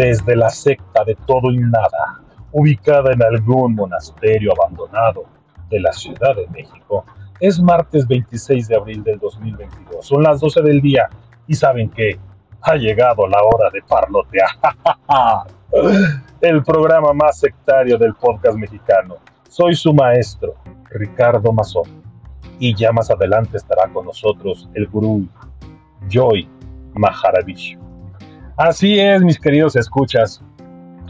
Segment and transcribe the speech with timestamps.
[0.00, 5.24] desde la secta de todo y nada, ubicada en algún monasterio abandonado
[5.68, 7.04] de la Ciudad de México.
[7.38, 11.06] Es martes 26 de abril del 2022, son las 12 del día
[11.46, 12.18] y saben que
[12.62, 14.48] ha llegado la hora de parlotear.
[16.40, 19.16] El programa más sectario del podcast mexicano.
[19.50, 20.54] Soy su maestro,
[20.88, 22.02] Ricardo Mazón.
[22.58, 25.28] Y ya más adelante estará con nosotros el gurú
[26.08, 26.48] Joy
[26.94, 27.78] Maharavish.
[28.60, 30.42] Así es, mis queridos escuchas.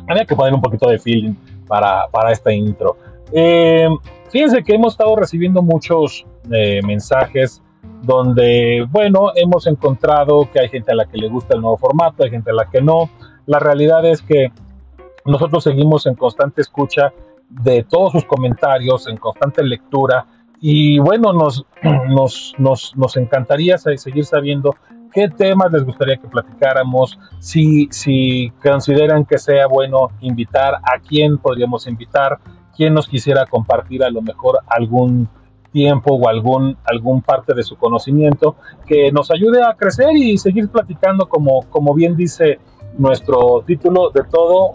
[0.06, 1.34] Había que poner un poquito de feeling
[1.66, 2.96] para, para esta intro.
[3.32, 3.88] Eh,
[4.30, 7.60] fíjense que hemos estado recibiendo muchos eh, mensajes
[8.02, 12.22] donde, bueno, hemos encontrado que hay gente a la que le gusta el nuevo formato,
[12.22, 13.10] hay gente a la que no.
[13.46, 14.52] La realidad es que
[15.24, 17.12] nosotros seguimos en constante escucha
[17.48, 20.24] de todos sus comentarios, en constante lectura,
[20.60, 21.66] y bueno, nos,
[22.08, 24.76] nos, nos, nos encantaría seguir sabiendo
[25.12, 31.38] qué temas les gustaría que platicáramos, si, si consideran que sea bueno invitar, a quién
[31.38, 32.38] podríamos invitar,
[32.76, 35.28] quién nos quisiera compartir a lo mejor algún
[35.72, 40.68] tiempo o algún, algún parte de su conocimiento que nos ayude a crecer y seguir
[40.68, 42.58] platicando como, como bien dice
[42.98, 44.74] nuestro título de todo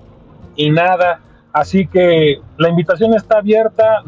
[0.55, 1.19] y nada.
[1.51, 4.03] Así que la invitación está abierta,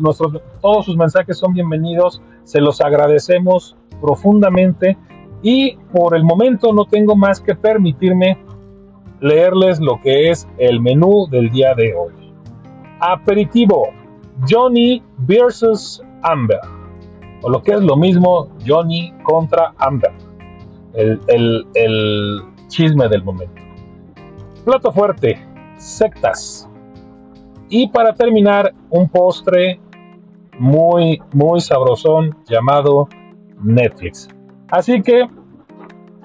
[0.61, 4.97] todos sus mensajes son bienvenidos, se los agradecemos profundamente
[5.41, 8.37] y por el momento no tengo más que permitirme
[9.19, 12.13] leerles lo que es el menú del día de hoy.
[12.99, 13.89] Aperitivo,
[14.47, 16.59] Johnny versus Amber,
[17.41, 20.11] o lo que es lo mismo, Johnny contra Amber,
[20.93, 23.61] el, chisme del momento.
[24.65, 25.39] Plato fuerte,
[25.77, 26.69] sectas.
[27.69, 29.79] Y para terminar, un postre
[30.59, 33.07] muy, muy sabrosón llamado
[33.61, 34.27] Netflix.
[34.69, 35.27] Así que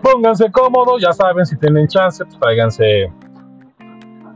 [0.02, 3.12] pónganse cómodos, ya saben, si tienen chance, pues tráiganse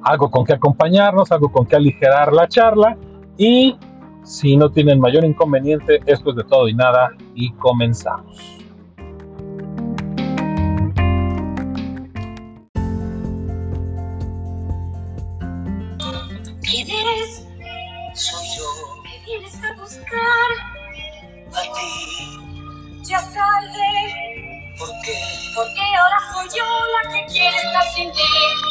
[0.02, 2.96] algo con que acompañarnos, algo con que aligerar la charla
[3.36, 3.76] y
[4.22, 8.55] si no tienen mayor inconveniente, esto es de todo y nada y comenzamos.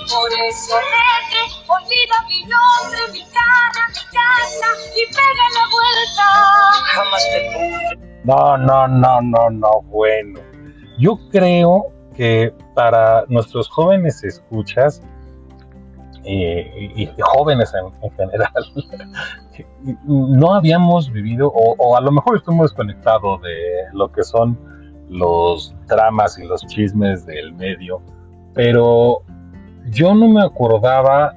[0.08, 6.28] Por eso vete, olvida mi nombre, mi cara, mi casa y pega la vuelta.
[6.94, 7.98] Jamás te.
[8.24, 10.40] No, no, no, no, no, bueno.
[11.00, 15.02] Yo creo que para nuestros jóvenes escuchas,
[16.24, 18.52] eh, y, jóvenes en, en general,
[20.06, 24.58] no habíamos vivido, o, o a lo mejor estoy muy desconectado de lo que son
[25.10, 28.02] los dramas y los chismes del medio,
[28.54, 29.22] pero
[29.90, 31.34] yo no me acordaba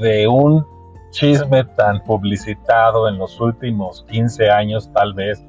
[0.00, 0.64] de un
[1.10, 5.42] chisme tan publicitado en los últimos 15 años, tal vez.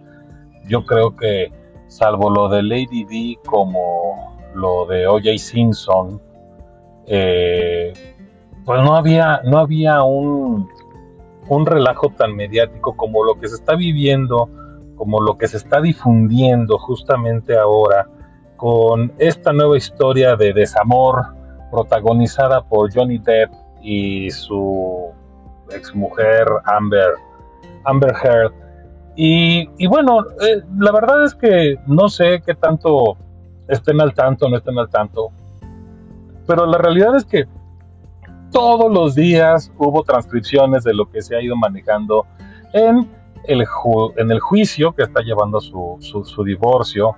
[0.68, 1.52] Yo creo que,
[1.88, 5.38] salvo lo de Lady D como lo de O.J.
[5.38, 6.22] Simpson,
[7.08, 7.94] eh,
[8.66, 10.70] pues no había, no había un,
[11.48, 14.50] un relajo tan mediático como lo que se está viviendo,
[14.96, 18.08] como lo que se está difundiendo justamente ahora
[18.58, 21.39] con esta nueva historia de desamor
[21.72, 25.10] protagonizada por Johnny Depp y su
[25.72, 27.14] exmujer Amber,
[27.86, 28.54] Amber Heard.
[29.16, 33.18] Y, y bueno, eh, la verdad es que no sé qué tanto
[33.68, 35.30] estén al tanto no estén al tanto,
[36.48, 37.46] pero la realidad es que
[38.52, 42.26] todos los días hubo transcripciones de lo que se ha ido manejando
[42.74, 43.08] en
[43.44, 47.16] el, ju- en el juicio que está llevando su, su, su divorcio.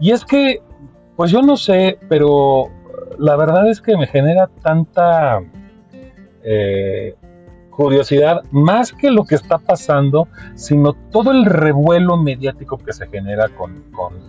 [0.00, 0.60] Y es que,
[1.16, 2.66] pues yo no sé, pero
[3.18, 5.40] la verdad es que me genera tanta
[6.42, 7.14] eh,
[7.70, 13.48] curiosidad, más que lo que está pasando, sino todo el revuelo mediático que se genera
[13.48, 13.84] con,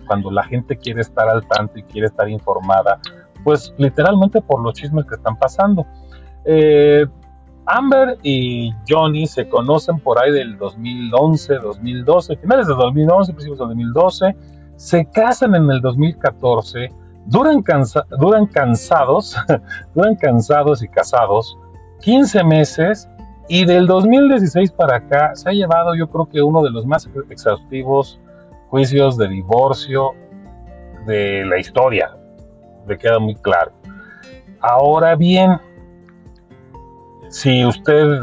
[0.06, 3.00] cuando la gente quiere estar al tanto y quiere estar informada,
[3.44, 5.86] pues literalmente por los chismes que están pasando.
[6.44, 7.06] Eh,
[7.66, 13.66] Amber y Johnny se conocen por ahí del 2011, 2012, finales de 2011, principios de
[13.66, 14.36] 2012,
[14.76, 16.90] se casan en el 2014,
[17.26, 19.36] duran, cansa- duran cansados,
[19.94, 21.58] duran cansados y casados
[22.00, 23.08] 15 meses
[23.48, 27.08] y del 2016 para acá se ha llevado yo creo que uno de los más
[27.30, 28.20] exhaustivos
[28.68, 30.12] juicios de divorcio
[31.06, 32.16] de la historia,
[32.86, 33.72] me queda muy claro.
[34.60, 35.60] Ahora bien,
[37.28, 38.22] si usted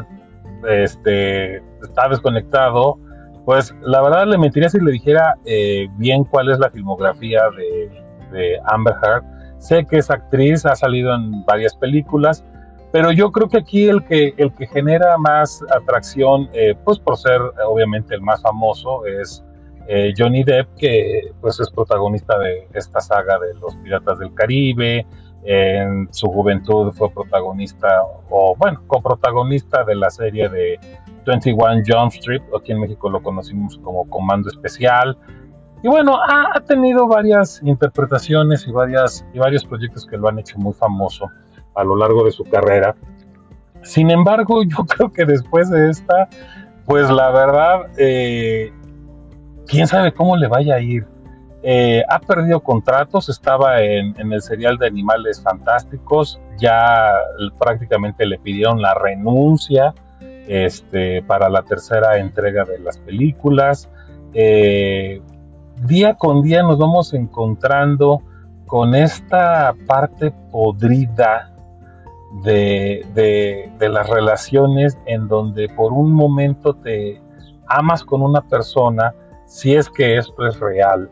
[0.68, 2.98] este, está desconectado,
[3.46, 8.01] pues la verdad le mentiría si le dijera eh, bien cuál es la filmografía de,
[8.32, 9.24] de Amber Heard.
[9.60, 12.44] Sé que es actriz, ha salido en varias películas,
[12.92, 17.18] pero yo creo que aquí el que, el que genera más atracción, eh, pues por
[17.18, 19.44] ser obviamente el más famoso, es
[19.88, 25.06] eh, Johnny Depp, que pues es protagonista de esta saga de los Piratas del Caribe.
[25.44, 30.80] En su juventud fue protagonista, o bueno, coprotagonista de la serie de
[31.26, 35.18] 21 Jump Street, aquí en México lo conocimos como Comando Especial.
[35.84, 40.60] Y bueno, ha, tenido varias interpretaciones y, varias, y varios proyectos que lo han hecho
[40.60, 41.30] muy famoso
[41.76, 42.96] a lo largo de su carrera.
[43.82, 46.30] Sin embargo, yo creo que después de esta,
[46.86, 48.72] pues la verdad, eh,
[49.68, 51.06] quién sabe cómo le vaya a ir.
[51.64, 57.14] Eh, ha perdido contratos, estaba en, el serial de Animales Fantásticos, ya
[57.60, 59.94] prácticamente le pidieron la renuncia
[60.48, 63.90] este, para la tercera entrega de las películas.
[64.34, 65.22] Eh,
[65.88, 68.22] día con día nos vamos encontrando
[68.68, 71.52] con esta parte podrida
[72.44, 77.22] de, de, las relaciones en donde por un momento te
[77.68, 79.14] amas con una persona,
[79.46, 81.10] si es que esto es real,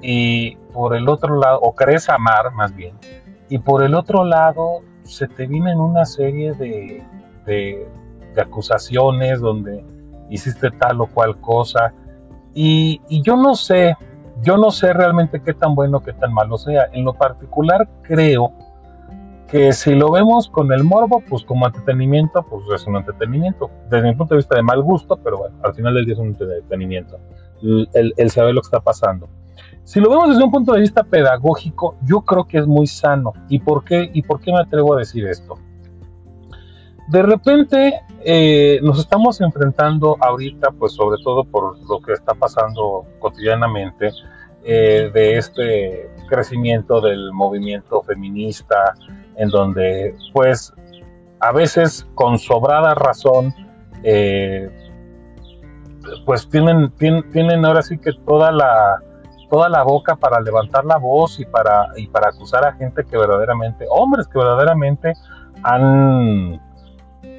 [0.00, 2.94] y por el otro lado, o crees amar más bien,
[3.48, 7.02] y por el otro lado se te vienen una serie de,
[7.46, 7.88] de,
[8.34, 9.84] de acusaciones donde
[10.28, 11.92] hiciste tal o cual cosa,
[12.54, 13.96] y, yo no sé,
[14.42, 16.88] yo no sé realmente qué tan bueno, qué tan malo sea.
[16.92, 18.52] En lo particular creo
[19.48, 23.70] que si lo vemos con el morbo, pues como entretenimiento, pues es un entretenimiento.
[23.90, 26.20] Desde mi punto de vista de mal gusto, pero bueno, al final del día es
[26.20, 27.18] un entretenimiento.
[27.92, 29.28] El, saber lo que está pasando.
[29.84, 33.32] Si lo vemos desde un punto de vista pedagógico, yo creo que es muy sano.
[33.48, 35.58] ¿Y por qué, y por qué me atrevo a decir esto?
[37.10, 43.04] De repente eh, nos estamos enfrentando ahorita, pues sobre todo por lo que está pasando
[43.18, 44.12] cotidianamente,
[44.62, 48.94] eh, de este crecimiento del movimiento feminista,
[49.36, 50.72] en donde pues
[51.40, 53.54] a veces con sobrada razón,
[54.04, 54.70] eh,
[56.26, 59.02] pues tienen, tienen, ahora sí que toda la,
[59.48, 63.16] toda la boca para levantar la voz y para, y para acusar a gente que
[63.16, 65.14] verdaderamente, hombres que verdaderamente
[65.64, 66.60] han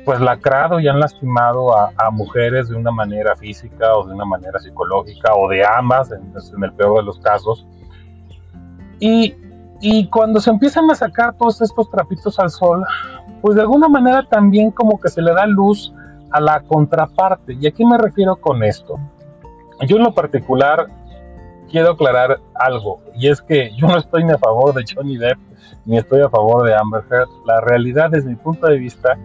[0.06, 4.60] pues lacrado y han lastimado a, mujeres de una manera física o de una manera
[4.60, 6.34] psicológica o de ambas, en,
[6.64, 7.66] el peor de los casos.
[9.00, 9.36] Y,
[9.80, 12.84] y, cuando se empiezan a sacar todos estos trapitos al sol,
[13.42, 15.94] pues de alguna manera también como que se le da luz
[16.32, 17.58] a la contraparte.
[17.60, 19.00] ¿Y aquí me refiero con esto?
[19.88, 20.88] Yo en lo particular
[21.70, 25.40] quiero aclarar algo, y es que yo no estoy ni a favor de Johnny Depp,
[25.86, 27.30] ni estoy a favor de Amber Heard.
[27.46, 29.18] La realidad desde mi punto de vista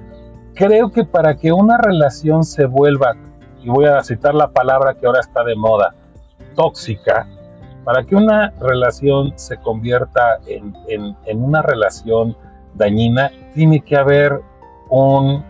[0.56, 3.14] creo que para que una relación se vuelva,
[3.62, 5.94] y voy a citar la palabra que ahora está de moda,
[6.54, 7.28] tóxica,
[7.84, 12.36] para que una relación se convierta en, en, una relación
[12.74, 14.40] dañina, tiene que haber
[14.88, 15.44] un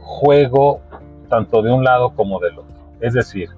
[0.00, 0.80] juego
[1.28, 2.76] tanto de un lado como del otro.
[3.00, 3.48] Es decir,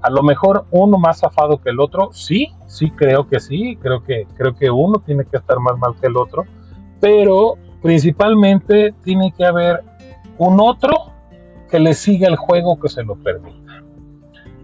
[0.00, 4.02] a lo mejor uno más zafado que el otro, sí, sí creo que sí, creo
[4.02, 6.44] que, creo que uno tiene que estar más mal que el otro,
[7.00, 9.84] pero principalmente tiene que haber
[10.46, 11.12] un otro
[11.70, 13.82] que le siga el juego que se lo permita.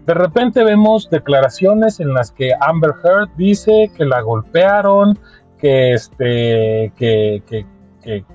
[0.05, 5.17] De repente vemos declaraciones en las que Amber Heard dice que la golpearon,
[5.59, 8.25] que este, que, que,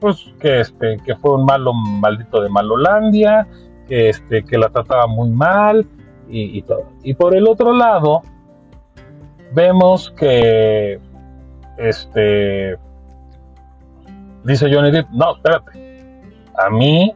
[0.00, 3.46] pues que este, que fue un malo maldito de Malolandia,
[3.86, 5.86] que este, que la trataba muy mal
[6.28, 6.84] y, y todo.
[7.02, 8.22] Y por el otro lado
[9.54, 11.00] vemos que
[11.78, 12.76] este
[14.44, 15.87] dice Johnny Depp, no, espérate,
[16.58, 17.14] a mí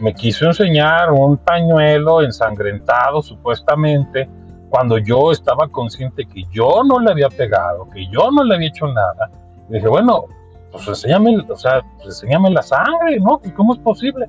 [0.00, 4.28] me quiso enseñar un pañuelo ensangrentado supuestamente
[4.70, 8.68] cuando yo estaba consciente que yo no le había pegado, que yo no le había
[8.68, 9.30] hecho nada.
[9.68, 10.26] Y dije, bueno,
[10.70, 13.40] pues enséñame, o sea, pues enséñame la sangre, ¿no?
[13.44, 14.26] ¿Y cómo es posible?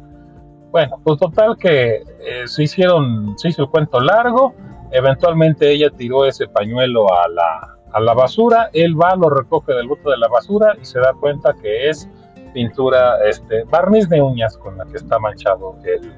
[0.72, 4.54] Bueno, pues total que eh, se hicieron, se hizo el cuento largo,
[4.92, 9.88] eventualmente ella tiró ese pañuelo a la, a la basura, él va, lo recoge del
[9.88, 12.10] bote de la basura y se da cuenta que es
[12.54, 16.14] pintura, este, barniz de uñas con la que está manchado el,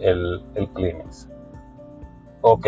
[0.00, 1.28] el, el Kleenex.
[2.40, 2.66] Ok,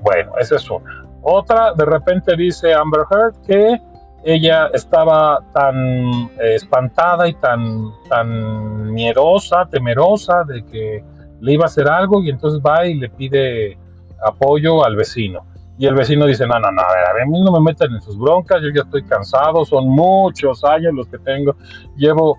[0.00, 1.06] bueno, esa es una.
[1.22, 3.80] Otra, de repente dice Amber Heard que
[4.24, 11.04] ella estaba tan eh, espantada y tan, tan miedosa, temerosa de que
[11.40, 13.78] le iba a hacer algo y entonces va y le pide
[14.22, 15.46] apoyo al vecino.
[15.78, 18.00] Y el vecino dice, no, no, no, a ver, a, mí no me meten en
[18.00, 21.54] sus broncas, yo ya estoy cansado, son muchos años los que tengo,
[21.96, 22.36] llevo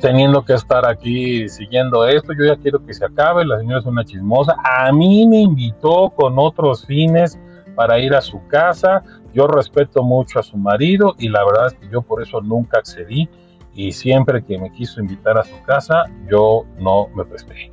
[0.00, 3.86] teniendo que estar aquí siguiendo esto, yo ya quiero que se acabe, la señora es
[3.86, 7.38] una chismosa, a mí me invitó con otros fines
[7.74, 9.02] para ir a su casa.
[9.32, 12.78] Yo respeto mucho a su marido y la verdad es que yo por eso nunca
[12.78, 13.28] accedí
[13.74, 17.72] y siempre que me quiso invitar a su casa, yo no me presté.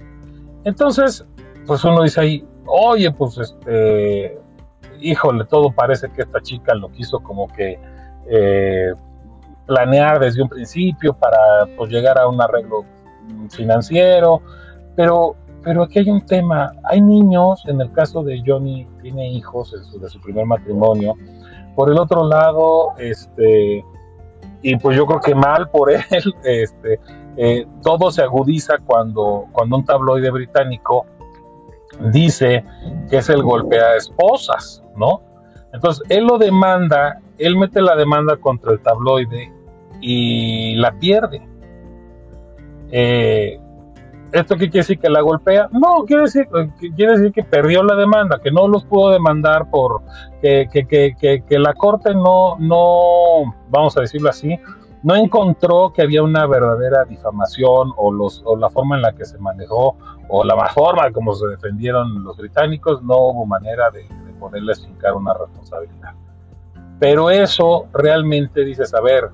[0.63, 1.25] Entonces,
[1.67, 4.39] pues uno dice ahí, oye, pues este,
[5.01, 7.79] híjole, todo parece que esta chica lo quiso como que
[8.29, 8.93] eh,
[9.65, 11.38] planear desde un principio para
[11.77, 12.86] pues, llegar a un arreglo
[13.50, 14.41] financiero,
[14.96, 19.74] pero, pero aquí hay un tema, hay niños, en el caso de Johnny tiene hijos
[20.00, 21.15] de su primer matrimonio,
[21.75, 23.86] por el otro lado, este,
[24.62, 26.03] y pues yo creo que mal por él,
[26.43, 27.00] este,
[27.38, 31.05] eh, todo se agudiza cuando, cuando un tabloide británico
[32.12, 32.63] dice
[33.10, 35.21] que es el golpea esposas, ¿no?
[35.74, 39.51] Entonces, él lo demanda, él mete la demanda contra el tabloide
[40.01, 41.41] y la pierde.
[42.91, 43.60] Eh,
[44.31, 45.69] ¿Esto qué quiere decir que la golpea?
[45.74, 46.48] No, quiere decir,
[47.33, 50.01] que perdió la demanda, que no los pudo demandar por
[50.41, 54.57] que, que, la corte no, no, vamos a decirlo así,
[55.03, 59.98] no encontró que había una verdadera difamación o, la forma en la que se manejó
[60.29, 64.07] o la forma como se defendieron los británicos, no hubo manera de
[64.41, 66.13] poderles fincar una responsabilidad.
[67.00, 69.29] Pero eso realmente dice saber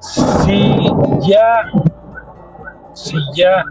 [0.00, 1.70] si ya,
[2.94, 3.64] si ya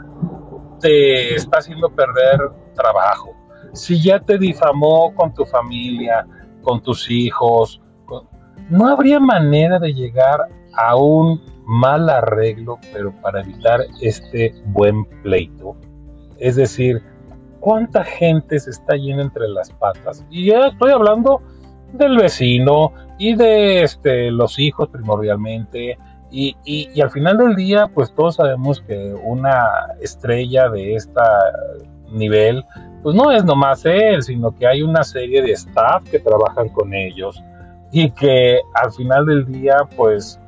[0.79, 3.36] te está haciendo perder trabajo,
[3.74, 6.25] si ya te difamó con tu familia,
[6.63, 7.82] con tus hijos,
[8.70, 10.41] no habría manera de llegar
[10.75, 15.75] a un mal arreglo, pero para evitar este buen pleito.
[16.38, 17.03] Es decir,
[17.60, 20.25] ¿cuánta gente se está yendo entre las patas?
[20.30, 21.42] Y ya estoy hablando
[21.94, 25.98] del vecino y de este, los hijos primordialmente,
[26.32, 29.66] y, al final del día, pues todos sabemos que una
[30.00, 31.22] estrella de este
[32.12, 32.63] nivel,
[33.01, 36.94] pues no es nomás él, sino que hay una serie de staff que trabajan con
[36.94, 37.42] ellos
[37.92, 40.39] y que al final del día, pues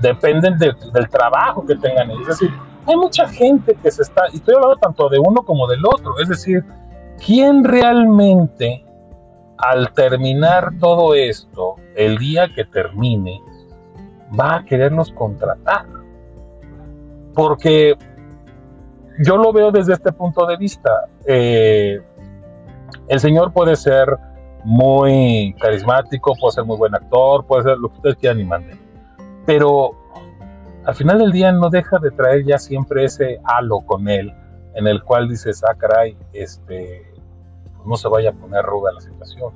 [0.00, 2.28] dependen del trabajo que tengan ellos.
[2.28, 2.50] Es decir,
[2.86, 6.18] hay mucha gente que se está, y estoy hablando tanto de uno como del otro,
[6.20, 6.64] es decir,
[7.24, 8.84] ¿quién realmente
[9.62, 13.40] al terminar todo esto, el día que termine,
[14.38, 15.86] va a querernos contratar.
[17.32, 17.96] Porque
[19.20, 21.06] yo lo veo desde este punto de vista.
[21.26, 22.02] Eh,
[23.06, 24.08] el señor puede ser
[24.64, 28.80] muy carismático, puede ser muy buen actor, puede ser lo que ustedes quieran y manden.
[29.46, 29.92] Pero
[30.84, 34.32] al final del día no deja de traer ya siempre ese halo con él,
[34.74, 37.12] en el cual dices, ah, caray, este,
[37.76, 39.52] pues no se vaya a poner ruda la situación.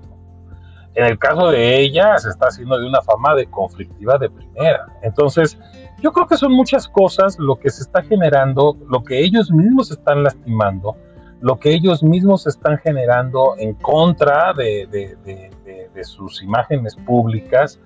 [0.94, 4.86] En el caso de ella, se está haciendo de una fama de conflictiva de primera.
[5.02, 5.58] Entonces,
[6.00, 9.90] yo creo que son muchas cosas lo que se está generando, lo que ellos mismos
[9.90, 10.96] están lastimando,
[11.40, 17.78] lo que ellos mismos están generando en contra de, de sus imágenes públicas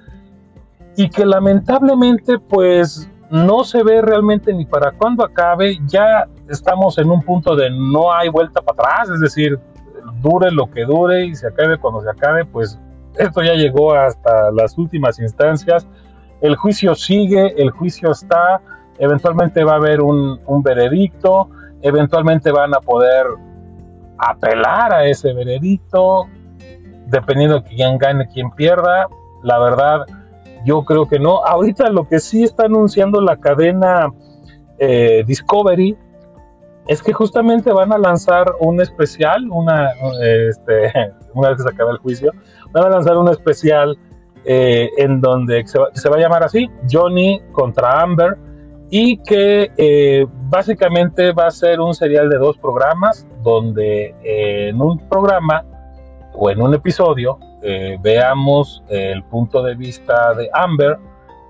[0.96, 5.78] y que lamentablemente pues no se ve realmente ni para cuándo acabe.
[5.86, 9.58] Ya estamos en un punto de no hay vuelta para atrás, es decir,
[10.20, 12.78] dure lo que dure y se acabe cuando se acabe, pues
[13.16, 15.86] esto ya llegó hasta las últimas instancias.
[16.40, 18.60] El juicio sigue, el juicio está,
[18.98, 21.48] eventualmente va a haber un, veredicto,
[21.82, 23.26] eventualmente van a poder
[24.18, 26.26] apelar a ese veredicto,
[27.06, 29.06] dependiendo de quién gane, quién pierda.
[29.42, 30.06] La verdad,
[30.64, 31.44] yo creo que no.
[31.44, 34.12] Ahorita lo que sí está anunciando la cadena
[34.78, 35.96] eh, Discovery
[36.86, 39.90] es que justamente van a lanzar un especial, una,
[40.48, 40.92] este,
[41.34, 42.32] una vez que se acabe el juicio,
[42.72, 43.96] van a lanzar un especial
[44.44, 48.36] eh, en donde se va, a llamar así, Johnny contra Amber,
[48.90, 54.80] y que eh, básicamente va a ser un serial de dos programas, donde eh, en
[54.80, 55.64] un programa
[56.32, 57.38] o en un episodio
[58.02, 60.98] veamos el punto de vista de Amber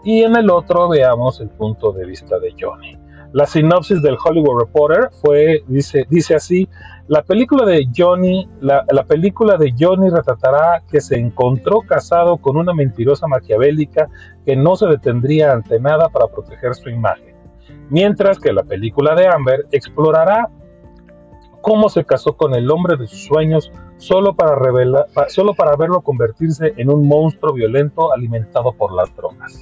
[0.05, 2.99] y en el otro veamos el punto de vista de Johnny.
[3.33, 6.69] La sinopsis del Hollywood Reporter fue, dice, dice así,
[7.07, 12.73] la película de Johnny, la, película de Johnny retratará que se encontró casado con una
[12.73, 14.09] mentirosa maquiavélica
[14.45, 17.37] que no se detendría ante nada para proteger su imagen.
[17.89, 20.49] Mientras que la película de Amber explorará
[21.61, 26.01] cómo se casó con el hombre de sus sueños solo para, revelar, solo para verlo
[26.01, 29.61] convertirse en un monstruo violento alimentado por las drogas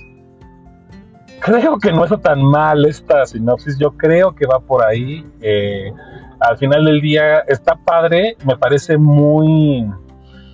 [1.40, 5.26] creo que no es tan mal esta sinopsis, yo creo que va por ahí.
[5.40, 5.92] Eh,
[6.40, 9.86] al final del día está padre, me parece muy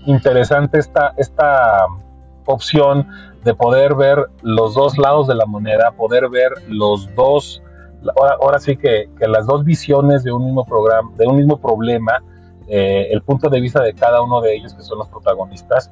[0.07, 1.87] interesante esta, esta
[2.47, 3.07] opción
[3.45, 7.63] de poder ver los dos lados de la moneda, poder ver los dos,
[8.41, 12.23] ahora, sí que, que, las dos visiones de un mismo programa, de un mismo problema,
[12.69, 15.91] eh, el punto de vista de cada uno de ellos, que son los protagonistas.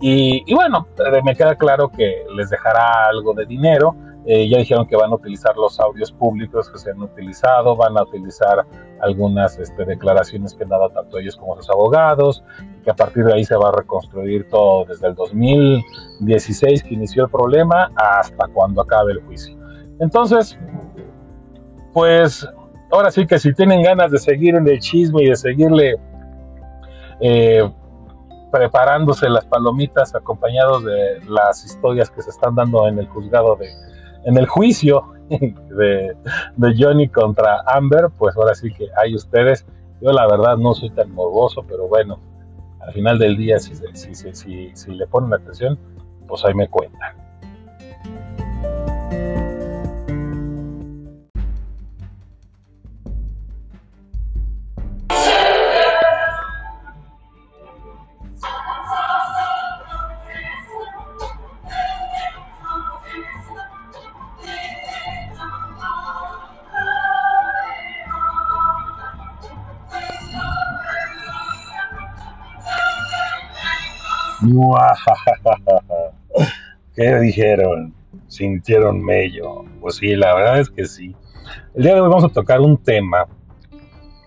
[0.00, 3.94] Y, y bueno, eh, me queda claro que les dejará algo de dinero.
[4.28, 7.96] Eh, ya dijeron que van a utilizar los audios públicos que se han utilizado, van
[7.96, 8.66] a utilizar
[9.00, 12.42] algunas este, declaraciones que han dado tanto ellos como sus abogados,
[12.76, 16.94] y que a partir de ahí se va a reconstruir todo desde el 2016 que
[16.94, 19.56] inició el problema hasta cuando acabe el juicio.
[20.00, 20.58] Entonces,
[21.96, 22.46] pues
[22.92, 25.96] ahora sí que si tienen ganas de seguir en el chisme y de seguirle
[27.20, 27.66] eh,
[28.52, 33.70] preparándose las palomitas acompañados de las historias que se están dando en el juzgado de,
[34.26, 36.14] en el juicio de,
[36.78, 39.64] Johnny contra Amber, pues ahora sí que hay ustedes.
[40.02, 42.18] Yo la verdad no soy tan morboso, pero bueno,
[42.80, 45.78] al final del día si, si, si, si le ponen atención,
[46.28, 47.25] pues ahí me cuentan.
[76.94, 77.94] ¿Qué dijeron?
[78.28, 79.64] ¿Sintieron mello?
[79.80, 81.14] Pues sí, la verdad es que sí.
[81.74, 83.26] El día de hoy vamos a tocar un tema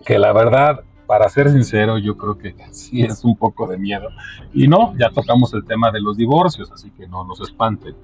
[0.04, 4.08] que la verdad, para ser sincero, yo creo que sí es un poco de miedo.
[4.52, 7.94] Y no, ya tocamos el tema de los divorcios, así que no nos espanten.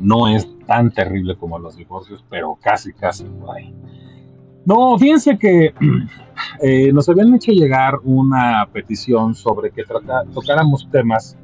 [0.00, 3.74] No es tan terrible como los divorcios, pero casi, casi por ahí.
[4.64, 5.74] No, fíjense que
[6.62, 9.82] eh, nos habían hecho llegar una petición sobre que
[10.32, 11.36] tocáramos temas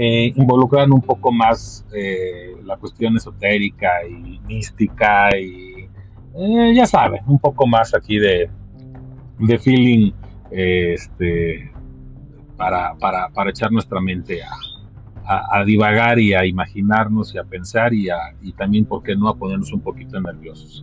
[0.00, 5.90] que involucran un poco más eh, la cuestión esotérica y mística y
[6.34, 8.48] eh, ya saben, un poco más aquí de,
[9.38, 10.12] de feeling
[10.50, 11.70] este,
[12.56, 17.92] para, para, para, echar nuestra mente a, a, divagar y a imaginarnos y a pensar
[17.92, 20.82] y, a, y también, ¿por qué no?, a ponernos un poquito nerviosos.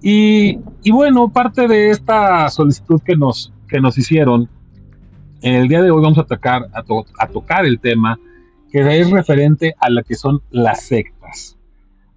[0.00, 4.48] Y, y bueno, parte de esta solicitud que nos, que nos hicieron
[5.42, 8.18] el día de hoy vamos a tocar, a, tocar el tema
[8.70, 11.56] que es referente a lo que son las sectas.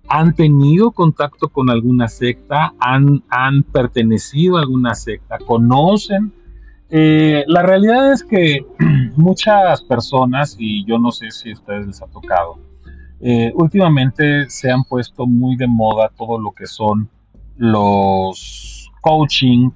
[0.08, 2.74] ¿Han tenido contacto con alguna secta?
[2.80, 5.38] ¿Han, han pertenecido a alguna secta?
[5.40, 6.34] ¿Conocen?
[6.90, 8.66] Eh, la realidad es que
[9.16, 12.60] muchas personas, y yo no sé si a ustedes les ha tocado,
[13.22, 17.10] eh, últimamente se han puesto muy de moda todo lo que son
[17.58, 19.70] los coaching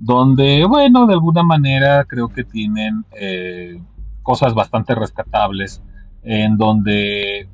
[0.00, 3.80] donde, bueno, de alguna manera creo que tienen eh,
[4.22, 5.82] cosas bastante rescatables,
[6.22, 7.48] en donde,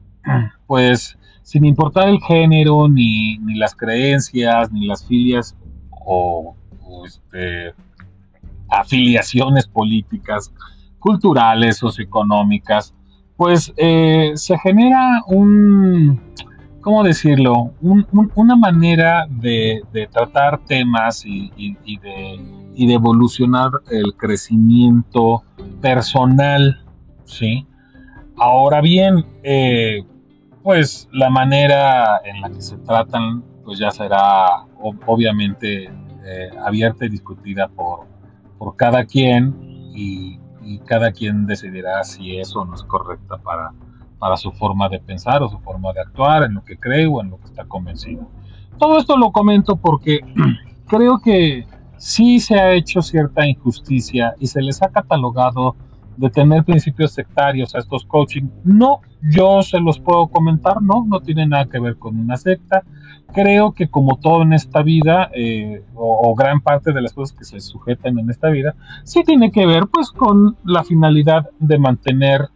[0.67, 5.57] pues, sin importar el género, ni, ni las creencias, ni las filias
[5.91, 6.57] o,
[7.05, 7.75] este,
[8.69, 10.53] afiliaciones políticas,
[10.99, 12.95] culturales, socioeconómicas,
[13.37, 16.21] pues eh, se genera un,
[16.81, 17.75] ¿cómo decirlo?
[17.81, 25.43] una manera de, tratar temas y, de, evolucionar el crecimiento
[25.81, 26.85] personal,
[27.25, 27.67] ¿sí?
[28.39, 30.05] Ahora bien, eh,
[30.63, 34.65] pues la manera en la que se tratan, pues ya será
[35.07, 38.07] obviamente eh, abierta y discutida por,
[38.59, 39.55] por cada quien
[39.95, 43.73] y, y cada quien decidirá si eso no es correcta para,
[44.19, 47.21] para su forma de pensar o su forma de actuar, en lo que cree o
[47.21, 48.29] en lo que está convencido.
[48.79, 50.21] Todo esto lo comento porque
[50.87, 55.77] creo que sí se ha hecho cierta injusticia y se les ha catalogado
[56.17, 58.49] de tener principios sectarios a estos coaching.
[58.65, 62.83] No, yo se los puedo comentar, no, no tiene nada que ver con una secta.
[63.33, 67.45] Creo que como todo en esta vida, eh, o, gran parte de las cosas que
[67.45, 68.75] se sujetan en esta vida,
[69.05, 72.49] sí tiene que ver pues con la finalidad de mantener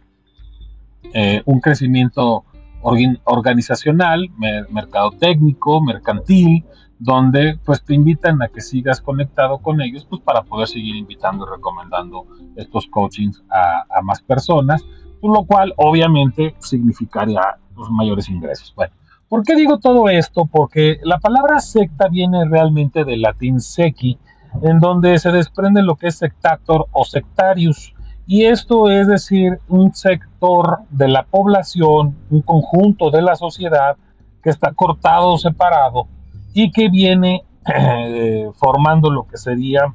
[1.13, 2.45] eh, un crecimiento
[2.81, 4.29] organizacional,
[4.71, 6.63] mercado técnico, mercantil,
[7.03, 11.47] donde pues te invitan a que sigas conectado con ellos pues para poder seguir invitando
[11.47, 14.85] y recomendando estos coachings a, más personas,
[15.19, 18.71] pues, lo cual obviamente significaría los pues, mayores ingresos.
[18.75, 18.93] Bueno,
[19.27, 20.45] ¿por qué digo todo esto?
[20.45, 24.19] Porque la palabra secta viene realmente del latín sequi,
[24.61, 27.95] en donde se desprende lo que es sectator o sectarius,
[28.27, 33.97] y esto es decir, un sector de la población, un conjunto de la sociedad
[34.43, 36.07] que está cortado o separado
[36.53, 39.93] y que viene eh, formando lo que sería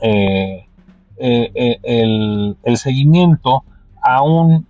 [0.00, 0.66] eh,
[1.18, 3.64] eh, el, el, seguimiento
[4.02, 4.66] a un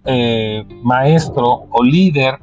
[0.83, 2.41] maestro o líder,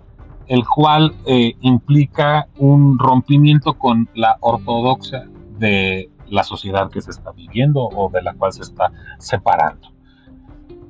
[0.48, 1.13] el cual
[1.60, 5.28] implica un rompimiento con la ortodoxia
[5.60, 9.89] de la sociedad que se está viviendo o de la cual se está separando.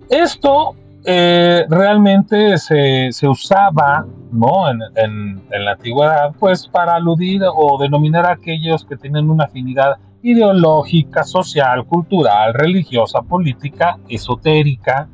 [0.10, 4.70] Esto eh, realmente se, usaba ¿no?
[4.70, 9.98] En, en, la antigüedad pues para aludir o denominar a aquellos que tienen una afinidad
[10.22, 15.08] ideológica, social, cultural, religiosa, política, esotérica,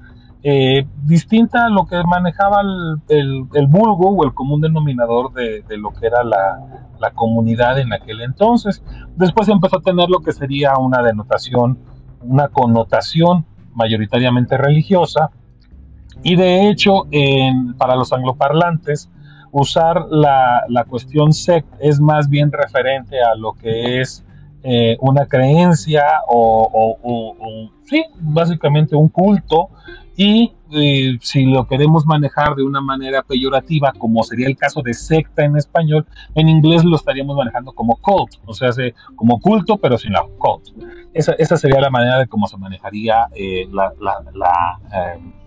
[0.46, 2.62] eh, distinta a lo que manejaba
[3.08, 6.60] el, el, vulgo o el común denominador de, lo que era la,
[7.00, 8.84] la, comunidad en aquel entonces.
[9.15, 11.80] Después empezó a tener lo que sería una denotación,
[12.22, 15.32] una connotación mayoritariamente religiosa,
[16.24, 19.10] y de hecho en, para los angloparlantes,
[19.52, 24.24] usar la, la cuestión sect es más bien referente a lo que es
[24.66, 29.70] eh, una creencia o, o, sí, básicamente un culto.
[30.16, 34.94] Y eh, si lo queremos manejar de una manera peyorativa, como sería el caso de
[34.94, 36.06] secta en español,
[36.36, 38.72] en inglés lo estaríamos manejando como cult, o sea,
[39.16, 40.70] como culto, pero sin la cult.
[41.14, 43.68] Esa, sería la manera de cómo se manejaría eh,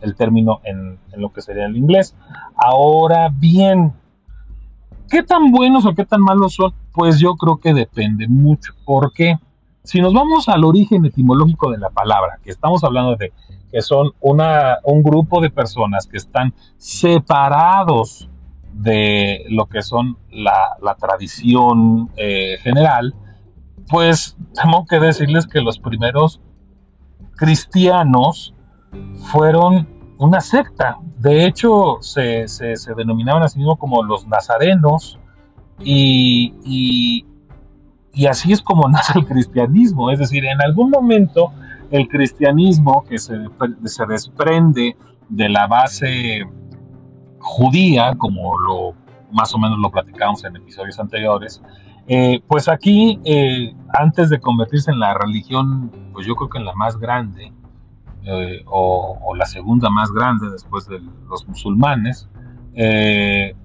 [0.01, 2.15] el término en, en lo que sería el inglés.
[2.57, 3.93] Ahora bien,
[5.11, 6.73] ¿qué tan buenos o qué tan malos son?
[6.93, 9.39] Pues yo creo que depende mucho, porque
[9.87, 13.33] si nos vamos al origen etimológico de la palabra, que estamos hablando de
[13.70, 18.29] que son un grupo de personas que están separados
[18.72, 23.14] de lo que son la, tradición eh, general,
[23.88, 26.40] pues tengo que decirles que los primeros
[27.37, 28.55] cristianos
[29.31, 30.99] fueron una secta.
[31.18, 32.46] De hecho, se,
[32.96, 35.18] denominaban así mismo como los nazarenos,
[35.79, 37.25] y,
[38.24, 40.11] así es como nace el cristianismo.
[40.11, 41.52] Es decir, en algún momento
[41.90, 43.35] el cristianismo que se,
[43.85, 44.96] se desprende
[45.29, 46.46] de la base
[47.38, 48.94] judía, como lo
[49.33, 51.62] más o menos lo platicamos en episodios anteriores,
[52.09, 56.64] eh, pues aquí, eh, antes de convertirse en la religión, pues yo creo que en
[56.64, 57.52] la más grande,
[58.22, 62.29] eh, o, la segunda más grande después de los musulmanes,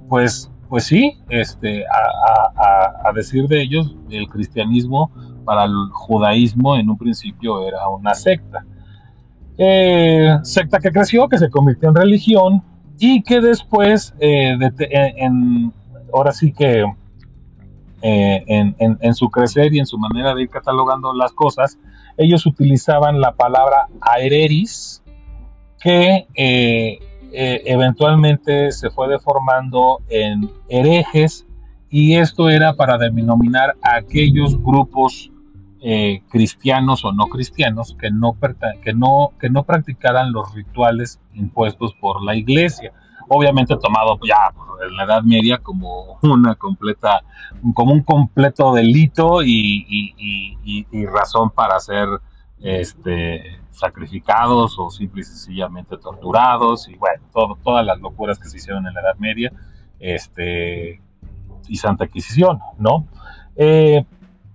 [0.10, 5.12] pues pues sí, este, a, decir de ellos, el cristianismo
[5.44, 8.66] para el judaísmo en un principio era una secta.
[9.58, 12.64] Eh, secta que creció, que se convirtió en religión
[12.98, 14.58] y que después, eh,
[15.18, 15.74] en,
[16.14, 16.86] ahora sí que
[18.02, 21.78] eh, en, su crecer y en su manera de ir catalogando las cosas,
[22.16, 25.04] ellos utilizaban la palabra aereris,
[25.82, 26.28] que
[27.32, 31.46] eh, eventualmente se fue deformando en herejes
[31.90, 35.32] y esto era para denominar a aquellos grupos
[35.82, 38.38] eh, cristianos o no cristianos que no,
[38.84, 38.94] que,
[39.40, 42.94] que no practicaran los rituales impuestos por la iglesia.
[43.30, 44.54] Obviamente tomado ya
[44.86, 47.24] en la Edad Media como una completa,
[47.74, 52.08] como un completo delito y, razón para ser
[52.60, 57.24] este, sacrificados o simple y sencillamente torturados y bueno,
[57.64, 59.52] todas las locuras que se hicieron en la Edad Media
[60.00, 61.02] este,
[61.68, 63.08] y Santa Inquisición, ¿no?
[63.56, 64.06] Eh,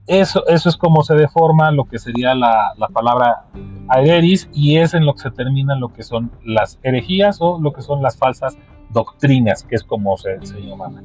[0.07, 3.47] eso, eso es como se deforma lo que sería la, la palabra
[3.89, 7.73] aereris y es en lo que se termina lo que son las herejías o lo
[7.73, 8.57] que son las falsas
[8.91, 11.03] doctrinas, que es como se, se llaman.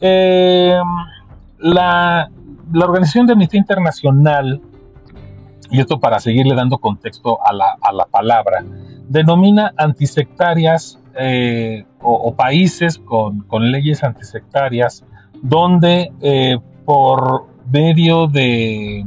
[0.00, 0.78] Eh,
[1.58, 2.30] la,
[2.72, 4.60] la Organización de Amnistía Internacional
[5.70, 8.64] y esto para seguirle dando contexto a la, a la palabra,
[9.08, 15.04] denomina antisectarias eh, o, países con, con, leyes antisectarias
[15.42, 19.04] donde eh, por medio de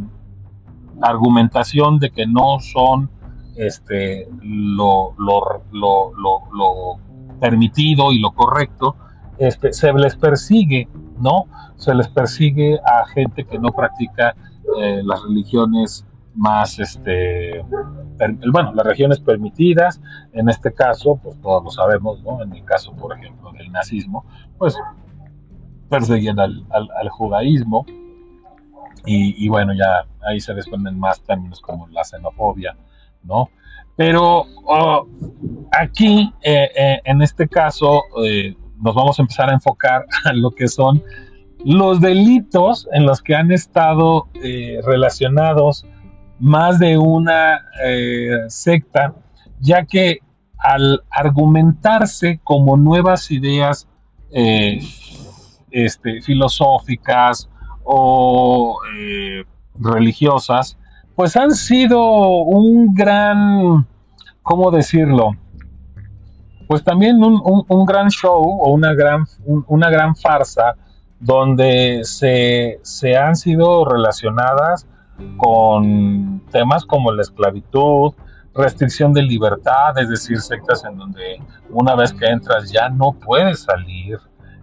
[1.01, 3.09] argumentación de que no son
[3.55, 6.99] este, lo, lo, lo, lo,
[7.39, 8.95] permitido y lo correcto,
[9.37, 10.87] este, se les persigue,
[11.19, 11.45] ¿no?
[11.77, 14.35] Se les persigue a gente que no practica
[14.81, 17.63] eh, las religiones más, este,
[18.51, 20.01] bueno, las regiones permitidas,
[20.33, 22.41] en este caso, pues todos lo sabemos, ¿no?
[22.41, 24.25] En el caso, por ejemplo, del nazismo,
[24.57, 24.75] pues
[25.89, 27.85] perseguían al, al, judaísmo
[29.05, 32.77] y, bueno, ya ahí se desprenden más términos como la xenofobia,
[33.23, 33.49] ¿no?
[33.95, 35.07] Pero oh,
[35.71, 40.51] aquí, eh, eh, en este caso, eh, nos vamos a empezar a enfocar a lo
[40.51, 41.03] que son
[41.65, 44.29] los delitos en los que han estado
[44.85, 45.85] relacionados
[46.39, 49.13] más de una eh, secta,
[49.59, 50.19] ya que
[50.57, 53.87] al argumentarse como nuevas ideas
[54.31, 54.79] eh,
[55.71, 57.49] este, filosóficas
[57.83, 59.43] o eh,
[59.79, 60.77] religiosas,
[61.15, 63.87] pues han sido un gran,
[64.43, 65.31] ¿cómo decirlo?
[66.67, 70.75] Pues también un, gran show o una gran, una gran farsa
[71.19, 74.85] donde se, se han sido relacionadas
[75.37, 78.13] con temas como la esclavitud,
[78.53, 83.61] restricción de libertad, es decir, sectas en donde una vez que entras ya no puedes
[83.61, 84.19] salir,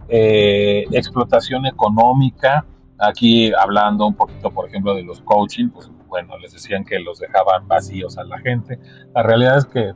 [0.09, 2.65] eh, explotación económica,
[2.97, 7.19] aquí hablando un poquito, por ejemplo, de los coaching, pues bueno, les decían que los
[7.19, 8.79] dejaban vacíos a la gente,
[9.13, 9.93] la realidad es que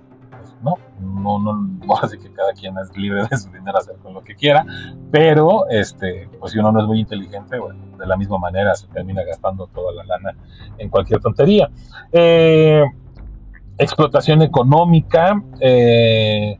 [0.63, 4.23] no, no, no, así que cada quien es libre de su dinero hacer con lo
[4.23, 4.65] que quiera,
[5.11, 8.87] pero este, pues si uno no es muy inteligente, bueno, de la misma manera se
[8.87, 10.37] termina gastando toda la lana
[10.77, 11.69] en cualquier tontería.
[12.11, 12.83] Eh,
[13.77, 16.57] explotación económica, eh,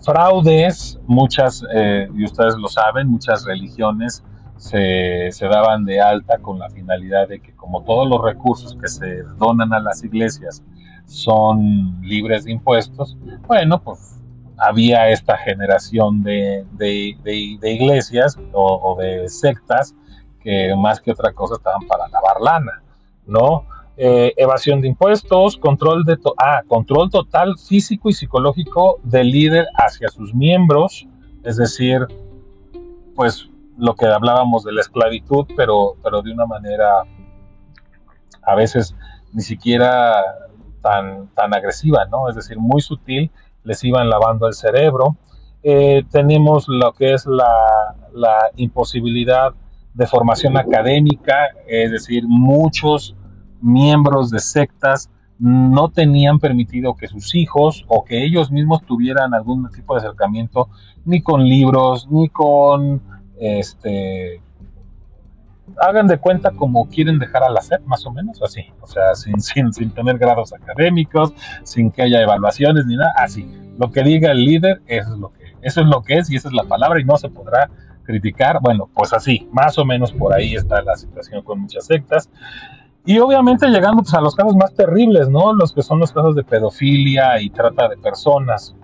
[0.00, 4.24] fraudes, muchas, eh, y ustedes lo saben, muchas religiones
[4.56, 8.88] se, se, daban de alta con la finalidad de que como todos los recursos que
[8.88, 10.62] se donan a las iglesias
[11.06, 14.20] son libres de impuestos, bueno, pues
[14.58, 17.16] había esta generación de, de,
[17.62, 19.94] iglesias o, de sectas
[20.40, 22.82] que más que otra cosa estaban para lavar lana,
[23.26, 23.66] ¿no?
[23.96, 30.08] Eh, evasión de impuestos, control, de ah, control total físico y psicológico del líder hacia
[30.08, 31.06] sus miembros,
[31.44, 32.06] es decir,
[33.14, 37.02] pues lo que hablábamos de la esclavitud, pero, pero de una manera
[38.42, 38.94] a veces
[39.32, 40.22] ni siquiera
[40.82, 42.28] tan, tan agresiva, ¿no?
[42.28, 43.30] Es decir, muy sutil,
[43.64, 45.16] les iban lavando el cerebro.
[45.62, 49.54] Eh, tenemos lo que es la, la imposibilidad
[49.94, 53.14] de formación académica, es decir, muchos
[53.60, 59.68] miembros de sectas no tenían permitido que sus hijos o que ellos mismos tuvieran algún
[59.70, 60.68] tipo de acercamiento
[61.04, 63.02] ni con libros, ni con
[63.38, 64.40] este
[65.80, 69.14] hagan de cuenta como quieren dejar a la SEP, más o menos así, o sea,
[69.14, 71.32] sin, sin, sin tener grados académicos,
[71.64, 73.48] sin que haya evaluaciones ni nada, así.
[73.78, 76.36] Lo que diga el líder, eso es lo que, eso es lo que es y
[76.36, 77.70] esa es la palabra y no se podrá
[78.04, 78.60] criticar.
[78.60, 82.28] Bueno, pues así, más o menos por ahí está la situación con muchas sectas.
[83.04, 85.52] Y obviamente llegando pues, a los casos más terribles, ¿no?
[85.52, 88.76] Los que son los casos de pedofilia y trata de personas.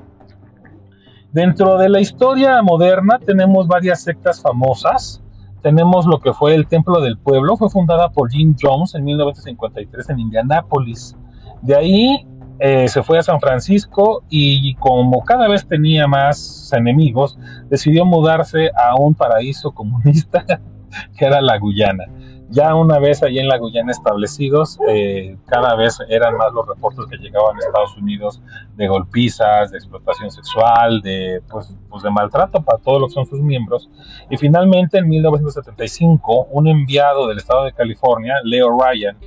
[1.31, 5.23] Dentro de la historia moderna tenemos varias sectas famosas.
[5.63, 10.11] Tenemos lo que fue el Templo del Pueblo, fue fundada por Jim Jones en 1953
[10.11, 11.17] en Indianápolis.
[11.63, 12.27] De ahí
[12.61, 18.71] eh, se fue a San Francisco y como cada vez tenía más enemigos, decidió mudarse
[18.71, 20.45] a un paraíso comunista
[21.17, 22.05] que era la Guyana.
[22.51, 27.05] Ya una vez allí en la Guyana establecidos, eh, cada vez eran más los reportes
[27.11, 28.41] que llegaban a Estados Unidos
[28.75, 33.27] de golpizas, de explotación sexual, de, pues, pues de maltrato para todos los que son
[33.27, 33.91] sus miembros.
[34.31, 39.19] Y finalmente en 1975, un enviado del estado de California, Leo Ryan,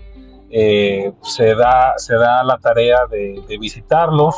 [0.50, 4.36] eh, se, da, se da la tarea de, de visitarlos,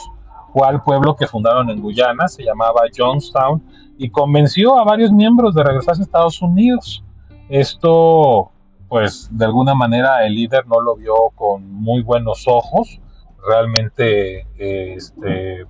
[0.51, 3.63] fue al pueblo que fundaron en Guyana, se llamaba Johnstown,
[3.97, 7.03] y convenció a varios miembros de regresarse a Estados Unidos.
[7.49, 8.52] Esto
[8.93, 13.01] pues de alguna manera el líder no lo vio con muy buenos ojos.
[13.43, 15.65] Realmente, este,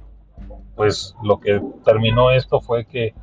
[0.76, 3.14] pues lo que terminó esto fue que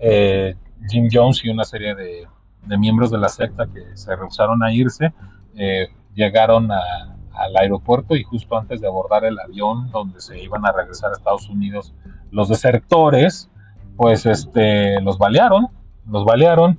[0.00, 0.54] eh,
[0.90, 2.28] Jim Jones y una serie de,
[2.76, 5.14] miembros de la secta que se rehusaron a irse
[5.56, 10.72] eh, llegaron al aeropuerto y justo antes de abordar el avión donde se iban a
[10.72, 11.94] regresar a Estados Unidos
[12.30, 13.50] los desertores,
[13.96, 15.68] pues este, los balearon,
[16.06, 16.78] los balearon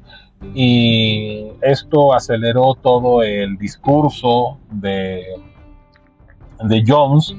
[0.53, 5.25] y esto aceleró todo el discurso de,
[6.63, 7.35] de Jones,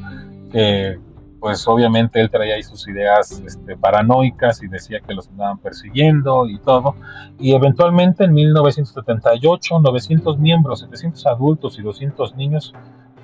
[0.52, 0.98] que
[1.40, 6.46] pues obviamente él traía ahí sus ideas este, paranoicas y decía que los andaban persiguiendo
[6.46, 6.94] y todo.
[7.38, 12.74] Y eventualmente en 1978, 900 miembros, 700 adultos y 200 niños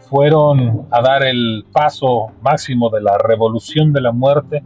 [0.08, 4.62] fueron a dar el paso máximo de la revolución de la muerte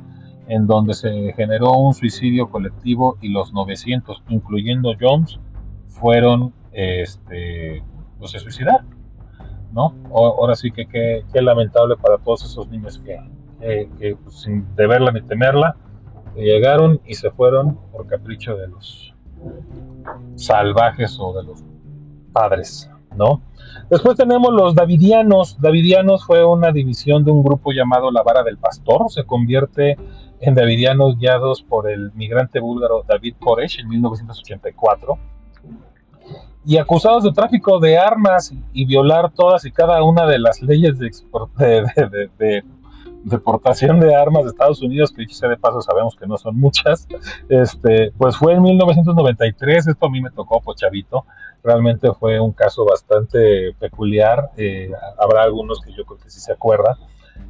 [0.51, 5.39] en donde se generó un suicidio colectivo y los 900, incluyendo Jones,
[5.87, 7.85] fueron, este,
[8.19, 8.85] pues suicidaron,
[9.73, 9.95] ¿no?
[10.13, 13.21] Ahora sí que qué lamentable para todos esos niños que,
[13.97, 15.77] que, pues, sin deberla ni temerla,
[16.35, 19.15] llegaron y se fueron por capricho de los
[20.35, 21.63] salvajes o de los
[22.33, 23.41] padres, ¿no?
[23.91, 25.61] Después tenemos los Davidianos.
[25.61, 29.11] Davidianos fue una división de un grupo llamado La Vara del Pastor.
[29.11, 29.97] Se convierte
[30.41, 35.19] en Davidianos guiados por el migrante búlgaro David Koresh en 1984
[36.65, 40.99] y acusados de tráfico de armas y violar todas y cada una de las leyes
[40.99, 41.11] de,
[41.59, 42.65] de, de,
[43.25, 47.07] deportación de armas de Estados Unidos, que dicho de paso sabemos que no son muchas,
[47.49, 51.25] este, pues fue en 1993, esto a mí me tocó pochavito,
[51.63, 56.53] realmente fue un caso bastante peculiar, eh, habrá algunos que yo creo que sí se
[56.53, 56.97] acuerdan,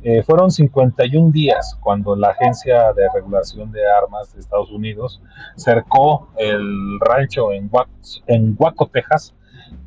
[0.02, 5.20] eh, fueron 51 días cuando la Agencia de Regulación de Armas de Estados Unidos
[5.56, 7.90] cercó el rancho en Waco,
[8.26, 8.56] en
[8.92, 9.34] Texas,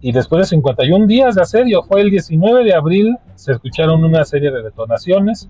[0.01, 4.23] y después de 51 días de asedio, fue el 19 de abril, se escucharon una
[4.25, 5.49] serie de detonaciones,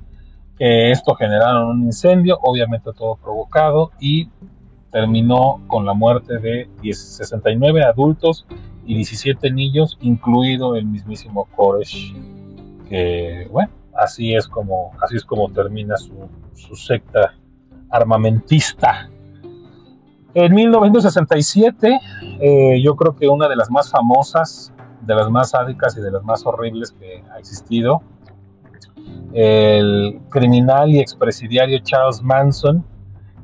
[0.66, 4.30] esto generaron un incendio, obviamente todo provocado, y
[4.92, 8.46] terminó con la muerte de 69 adultos
[8.86, 12.16] y 17 niños, incluido el mismísimo Koresh,
[12.88, 17.34] que bueno, así es como, así es como termina su, su secta
[17.90, 19.10] armamentista.
[20.34, 22.00] En 1967,
[22.40, 24.72] eh, yo creo que una de las más famosas,
[25.02, 28.02] de las más sádicas y de las más horribles que ha existido,
[29.34, 32.86] el criminal y expresidiario Charles Manson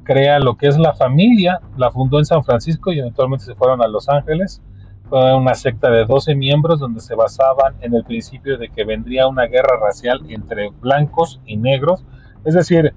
[0.04, 3.82] crea lo que es la familia, la fundó en San Francisco y eventualmente se fueron
[3.82, 4.62] a Los Ángeles.
[5.08, 9.28] Fue una secta de 12 miembros donde se basaban en el principio de que vendría
[9.28, 12.06] una guerra racial entre blancos y negros.
[12.43, 12.93] Es decir,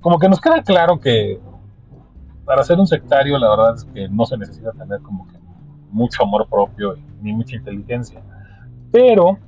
[0.00, 1.38] como que nos queda claro que
[2.44, 5.38] para ser un sectario la verdad es que no se necesita tener como que
[5.90, 8.22] mucho amor propio ni mucha inteligencia.
[8.90, 9.38] Pero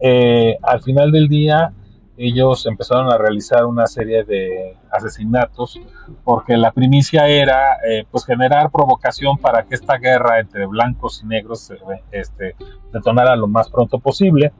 [0.00, 1.72] eh, al final del día
[2.16, 5.80] ellos empezaron a realizar una serie de asesinatos
[6.24, 11.26] porque la primicia era eh, pues generar provocación para que esta guerra entre blancos y
[11.26, 11.72] negros
[12.10, 12.54] este,
[12.92, 14.52] detonara lo más pronto posible.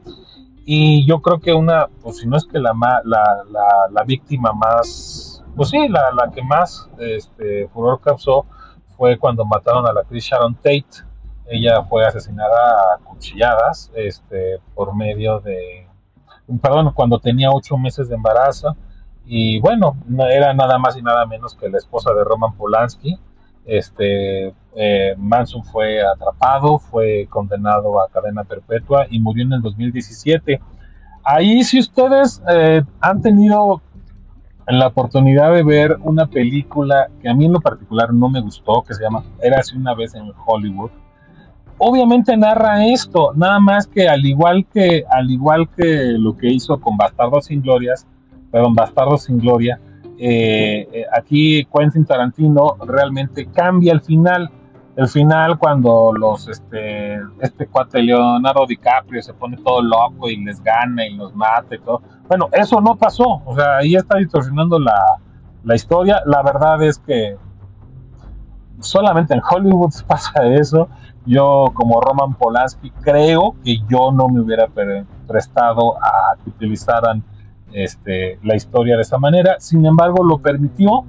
[0.64, 2.72] Y yo creo que una pues si no es que la,
[3.04, 3.44] la,
[3.90, 8.46] la, víctima más pues sí la, la que más este, furor causó
[8.96, 10.86] fue cuando mataron a la actriz Sharon Tate
[11.46, 15.86] ella fue asesinada a cuchilladas este, por medio de
[16.60, 18.76] perdón, cuando tenía ocho meses de embarazo.
[19.24, 19.96] Y bueno,
[20.30, 23.18] era nada más y nada menos que la esposa de Roman Polanski.
[23.64, 30.60] Este, eh, Manson fue atrapado, fue condenado a cadena perpetua y murió en el 2017.
[31.24, 33.80] Ahí, si ustedes eh, han tenido
[34.66, 38.82] la oportunidad de ver una película que a mí en lo particular no me gustó,
[38.82, 40.90] que se llama Era así una vez en Hollywood,
[41.84, 46.80] obviamente narra esto, nada más que al igual que al igual que lo que hizo
[46.80, 48.06] con Bastardos sin Glorias,
[48.52, 49.80] perdón, Bastardos sin Gloria,
[50.16, 54.48] eh, eh, aquí Quentin Tarantino realmente cambia el final.
[54.94, 60.62] El final cuando los este este cuate Leonardo DiCaprio se pone todo loco y les
[60.62, 62.02] gana y los mata y todo.
[62.28, 63.42] Bueno, eso no pasó.
[63.44, 65.18] O sea, ahí está distorsionando la,
[65.64, 66.22] la historia.
[66.26, 67.36] La verdad es que
[68.78, 70.88] solamente en Hollywood pasa eso
[71.26, 74.66] yo como Roman Polanski creo que yo no me hubiera
[75.26, 77.22] prestado a que utilizaran
[77.72, 81.04] este, la historia de esa manera, sin embargo lo permitió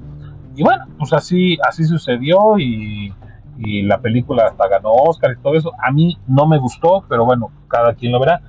[0.56, 3.14] y bueno, pues así, así sucedió y,
[3.84, 7.50] la película hasta ganó Oscar y todo eso, a mí no me gustó, pero bueno,
[7.70, 8.42] cada quien lo verá.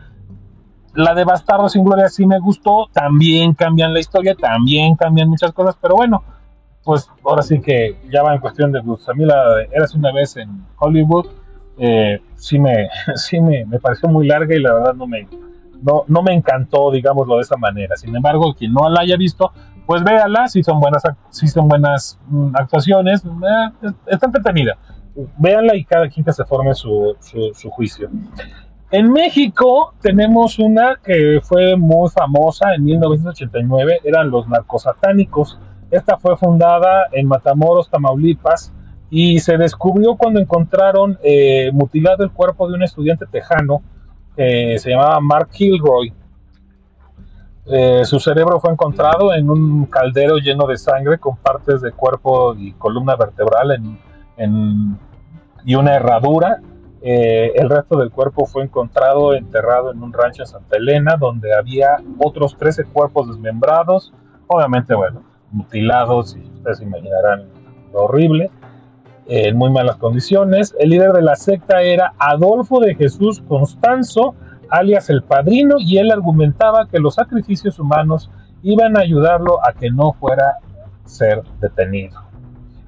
[0.95, 5.53] La de Bastardo sin Gloria sí me gustó, también cambian la historia, también cambian muchas
[5.53, 6.25] cosas, pero bueno,
[6.83, 9.09] pues ahora sí que ya va en cuestión de gustos.
[9.09, 11.27] A mí la de Eras una vez en Hollywood,
[11.79, 15.29] eh, sí, me, sí me, pareció muy larga y la verdad no me,
[15.83, 17.97] no, no me encantó, digámoslo de esa manera.
[17.97, 19.53] Sin embargo, quien no la haya visto,
[19.87, 24.79] pues véala, si son buenas, si son buenas mm, actuaciones, eh, está entretenida.
[25.39, 28.11] Véanla y cada quien que se forme su, su, juicio.
[28.91, 35.59] En México tenemos una que fue muy famosa en 1989, eran los narcosatánicos.
[35.91, 38.73] Esta fue fundada en Matamoros, Tamaulipas,
[39.11, 43.83] y se descubrió cuando encontraron eh, mutilado el cuerpo de un estudiante tejano
[44.37, 46.13] que se llamaba Mark Kilroy.
[47.67, 52.55] Eh, su cerebro fue encontrado en un caldero lleno de sangre con partes de cuerpo
[52.55, 53.81] y columna vertebral
[55.65, 56.61] y una herradura.
[57.01, 61.55] Eh, el resto del cuerpo fue encontrado enterrado en un rancho en Santa Elena, donde
[61.55, 64.13] había otros 13 cuerpos desmembrados,
[64.47, 67.45] obviamente, bueno, mutilados, y ustedes imaginarán
[67.93, 68.51] lo horrible
[69.27, 70.75] en muy malas condiciones.
[70.79, 74.35] El líder de la secta era Adolfo de Jesús Constanzo,
[74.71, 78.31] alias el Padrino, y él argumentaba que los sacrificios humanos
[78.63, 80.59] iban a ayudarlo a que no fuera
[81.05, 82.21] ser detenido.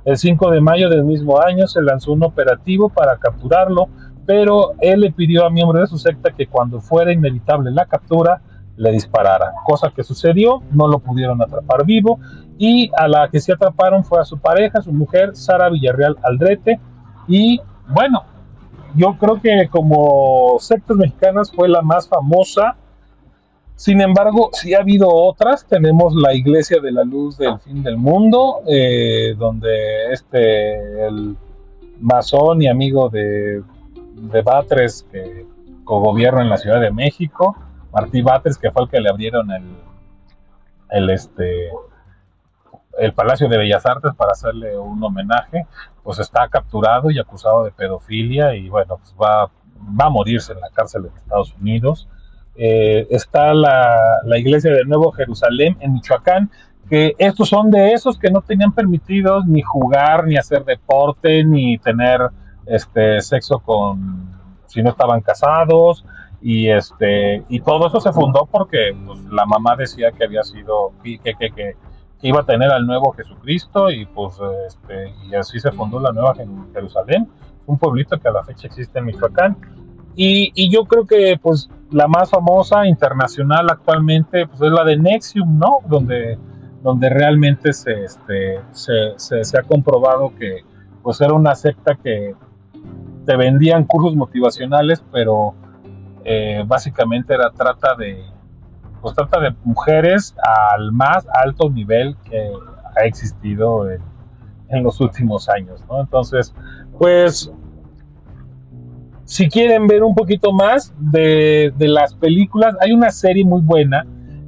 [0.04, 3.88] El 5 de mayo del mismo año se lanzó un operativo para capturarlo,
[4.24, 8.40] pero él le pidió a miembros de su secta que cuando fuera inevitable la captura,
[8.76, 12.18] le disparara, cosa que sucedió, no lo pudieron atrapar vivo
[12.58, 16.78] y a la que se atraparon fue a su pareja, su mujer, Sara Villarreal Aldrete
[17.26, 18.24] y bueno,
[18.94, 22.76] yo creo que como sectas mexicanas fue la más famosa,
[23.76, 27.98] sin embargo, sí ha habido otras, tenemos la Iglesia de la Luz del Fin del
[27.98, 31.36] Mundo, eh, donde este, el
[32.00, 33.62] masón y amigo de,
[34.14, 35.46] de Batres que
[35.84, 37.56] gobierno en la Ciudad de México,
[37.96, 39.64] Martí Batres, que fue el que le abrieron el,
[40.90, 41.70] el este
[42.98, 45.66] el Palacio de Bellas Artes para hacerle un homenaje,
[46.02, 50.60] pues está capturado y acusado de pedofilia y bueno, pues va, va a morirse en
[50.60, 52.06] la cárcel de Estados Unidos.
[52.54, 56.50] Eh, está la, la, iglesia de Nuevo Jerusalén en Michoacán,
[56.88, 61.78] que estos son de esos que no tenían permitidos ni jugar, ni hacer deporte, ni
[61.78, 62.20] tener
[62.66, 64.34] este sexo con
[64.66, 66.04] si no estaban casados
[66.40, 70.92] y este y todo eso se fundó porque pues, la mamá decía que había sido
[71.02, 71.76] que, que, que,
[72.22, 74.34] iba a tener al nuevo Jesucristo y pues
[74.66, 76.34] este y así se fundó la nueva
[76.74, 77.28] Jerusalén
[77.66, 79.56] un pueblito que a la fecha existe en Michoacán.
[80.14, 84.96] Y, y yo creo que pues la más famosa internacional actualmente pues es la de
[84.96, 86.38] Nexium no donde
[86.86, 90.60] donde realmente se, este, se, se, ha comprobado que
[91.02, 92.32] pues era una secta que
[93.24, 95.54] te vendían cursos motivacionales, pero
[96.28, 98.20] eh, básicamente era trata de
[99.00, 102.50] pues trata de mujeres al más alto nivel que
[102.96, 106.00] ha existido en, los últimos años, ¿no?
[106.00, 106.52] Entonces,
[106.98, 107.52] pues
[109.24, 114.04] si quieren ver un poquito más de, de, las películas, hay una serie muy buena.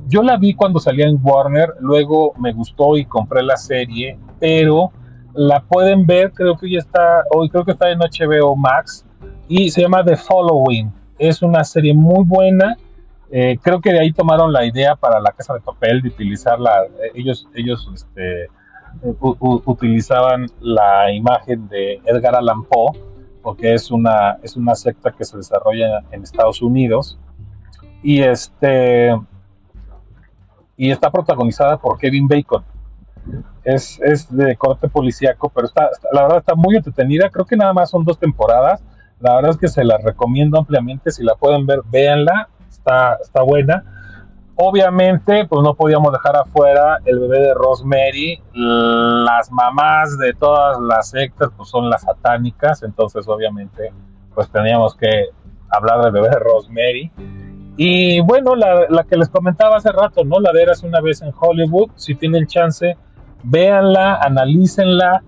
[0.08, 4.90] Yo la vi cuando salía en Warner, luego me gustó y compré la serie, pero
[5.34, 9.06] la pueden ver, creo que ya está, hoy creo que está en HBO Max,
[9.46, 10.92] y se llama The Following.
[11.18, 12.76] Es una serie muy buena.
[13.30, 16.84] Eh, creo que de ahí tomaron la idea para la casa de papel de utilizarla.
[16.84, 18.48] Eh, ellos, ellos este,
[19.40, 22.98] utilizaban la imagen de Edgar Allan Poe,
[23.42, 27.18] porque es una, es una secta que se desarrolla en Estados Unidos.
[28.02, 29.14] Y este
[30.78, 32.64] y está protagonizada por Kevin Bacon.
[33.64, 37.28] Es, es de corte policíaco, pero está, la verdad está muy entretenida.
[37.28, 38.80] Creo que nada más son dos temporadas.
[39.20, 41.10] La verdad es que se la recomiendo ampliamente.
[41.10, 42.48] Si la pueden ver, véanla.
[42.68, 43.84] Está, está buena.
[44.56, 48.42] Obviamente, pues no podíamos dejar afuera el bebé de Rosemary.
[48.52, 52.82] Las mamás de todas las sectas, pues son las satánicas.
[52.82, 53.92] Entonces, obviamente,
[54.34, 55.26] pues teníamos que
[55.70, 57.12] hablar del bebé de Rosemary.
[57.76, 60.40] Y bueno, la, la, que les comentaba hace rato, ¿no?
[60.40, 62.96] La de Eras una vez en Hollywood, si tienen chance,
[63.44, 65.22] véanla, analícenla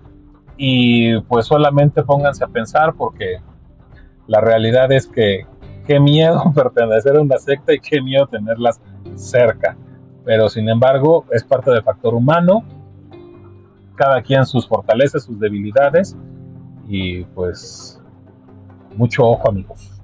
[0.57, 3.39] y pues solamente pónganse a pensar porque
[4.31, 5.45] la realidad es que
[5.85, 8.79] qué miedo pertenecer a una secta y qué miedo tenerlas
[9.15, 9.75] cerca.
[10.23, 12.63] Pero sin embargo, es parte del factor humano,
[13.95, 16.15] cada quien sus fortalezas, sus debilidades
[16.87, 18.01] y pues
[18.95, 20.00] mucho ojo amigos.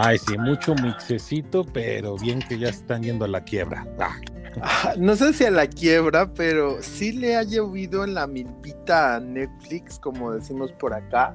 [0.00, 3.84] Ay, sí, mucho mixecito, pero bien que ya están yendo a la quiebra.
[3.98, 4.16] Ah.
[4.62, 9.16] Ah, no sé si a la quiebra, pero sí le ha llovido en la milpita
[9.16, 11.34] a Netflix, como decimos por acá,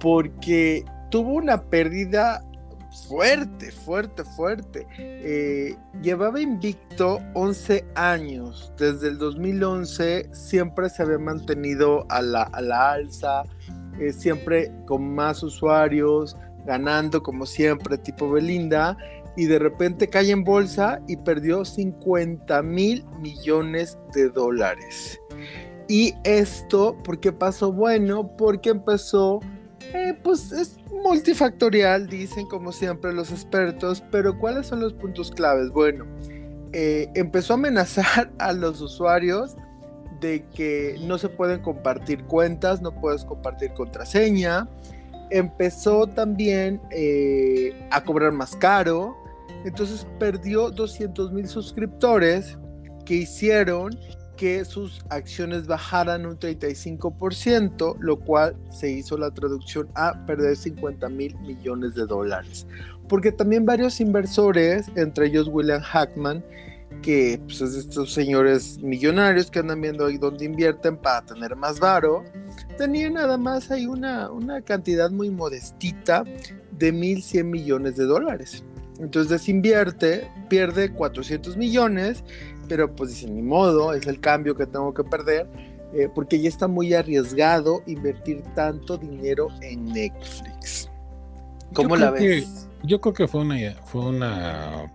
[0.00, 2.42] porque tuvo una pérdida
[3.08, 4.86] fuerte, fuerte, fuerte.
[4.98, 8.70] Eh, llevaba invicto 11 años.
[8.78, 13.44] Desde el 2011 siempre se había mantenido a la, a la alza,
[13.98, 18.96] eh, siempre con más usuarios, ganando como siempre, tipo Belinda,
[19.36, 25.20] y de repente cae en bolsa y perdió 50 mil millones de dólares.
[25.88, 27.72] Y esto, ¿por qué pasó?
[27.72, 29.40] Bueno, porque empezó,
[29.92, 35.70] eh, pues es multifactorial, dicen como siempre los expertos, pero ¿cuáles son los puntos claves?
[35.70, 36.06] Bueno,
[36.72, 39.56] eh, empezó a amenazar a los usuarios
[40.20, 44.68] de que no se pueden compartir cuentas, no puedes compartir contraseña,
[45.34, 49.16] empezó también eh, a cobrar más caro,
[49.64, 52.56] entonces perdió 200 mil suscriptores
[53.04, 53.98] que hicieron
[54.36, 61.08] que sus acciones bajaran un 35%, lo cual se hizo la traducción a perder 50
[61.08, 62.66] mil millones de dólares.
[63.08, 66.44] Porque también varios inversores, entre ellos William Hackman,
[67.02, 71.80] que pues, es estos señores millonarios que andan viendo ahí dónde invierten para tener más
[71.80, 72.24] varo,
[72.78, 76.24] tenía nada más ahí una, una cantidad muy modestita
[76.72, 78.64] de 1.100 millones de dólares.
[78.98, 82.22] Entonces desinvierte, pierde 400 millones,
[82.68, 85.46] pero pues dice, ni modo, es el cambio que tengo que perder,
[85.92, 90.90] eh, porque ya está muy arriesgado invertir tanto dinero en Netflix.
[91.72, 92.68] ¿Cómo la ves?
[92.84, 94.92] yo creo que fue una, fue una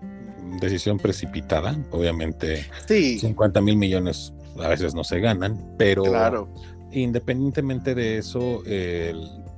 [0.59, 2.65] decisión precipitada, obviamente.
[2.87, 3.19] Sí.
[3.19, 6.49] 50 mil millones a veces no se ganan, pero, claro.
[6.91, 8.63] Independientemente de eso,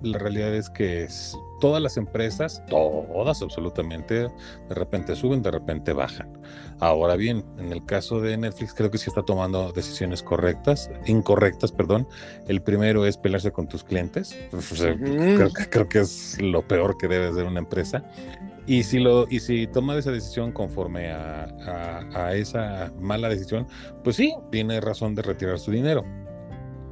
[0.02, 5.94] la realidad es que es- todas las empresas, todas absolutamente, de repente suben, de repente
[5.94, 6.28] bajan.
[6.80, 11.72] Ahora bien, en el caso de Netflix creo que sí está tomando decisiones correctas, incorrectas,
[11.72, 12.08] perdón.
[12.48, 14.36] El primero es pelearse con tus clientes.
[14.52, 15.06] O sea, Ujú.
[15.06, 18.04] creo, creo que es lo peor que debe hacer una empresa.
[18.68, 23.68] Y si, lo, y si toma esa decisión conforme a, a- a esa mala decisión,
[24.04, 26.04] pues sí, tiene razón de retirar su dinero.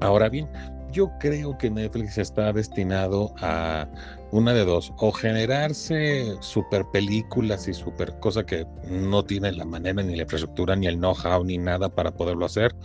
[0.02, 0.50] Ahora bien,
[0.92, 3.88] yo creo que Netflix está destinado a
[4.32, 10.02] una de dos, o generarse super películas y super cosa que no tiene la manera
[10.02, 12.76] ni la infraestructura ni el know-how ni nada para poderlo hacer,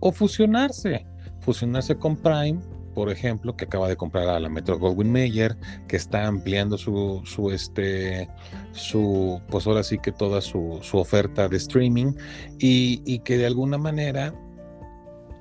[0.00, 1.04] o fusionarse,
[1.40, 2.60] fusionarse con Prime,
[2.98, 7.22] por ejemplo, que acaba de comprar a la Metro Goldwyn Mayer, que está ampliando su,
[7.24, 8.28] su este,
[8.72, 12.14] su, pues ahora sí que toda su, su oferta de streaming
[12.58, 14.34] y, y que de alguna manera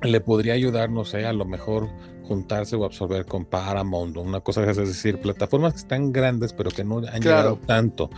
[0.04, 1.90] le podría ayudar, no sé, a lo mejor
[2.28, 6.54] juntarse o absorber con Paramount o una cosa que es decir, plataformas que están grandes
[6.54, 7.22] pero que no han Claro.
[7.22, 8.10] llegado tanto.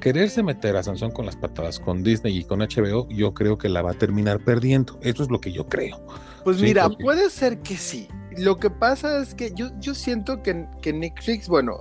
[0.00, 3.70] Quererse meter a Sansón con las patadas con Disney y con HBO, yo creo que
[3.70, 4.98] la va a terminar perdiendo.
[5.00, 6.04] Eso es lo que yo creo.
[6.42, 8.08] Pues Sí, mira, porque- puede ser que sí.
[8.38, 11.78] Lo que pasa es que yo, yo siento que, que Netflix, bueno,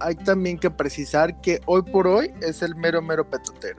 [0.00, 3.78] hay también que precisar que hoy por hoy es el mero, mero petotero.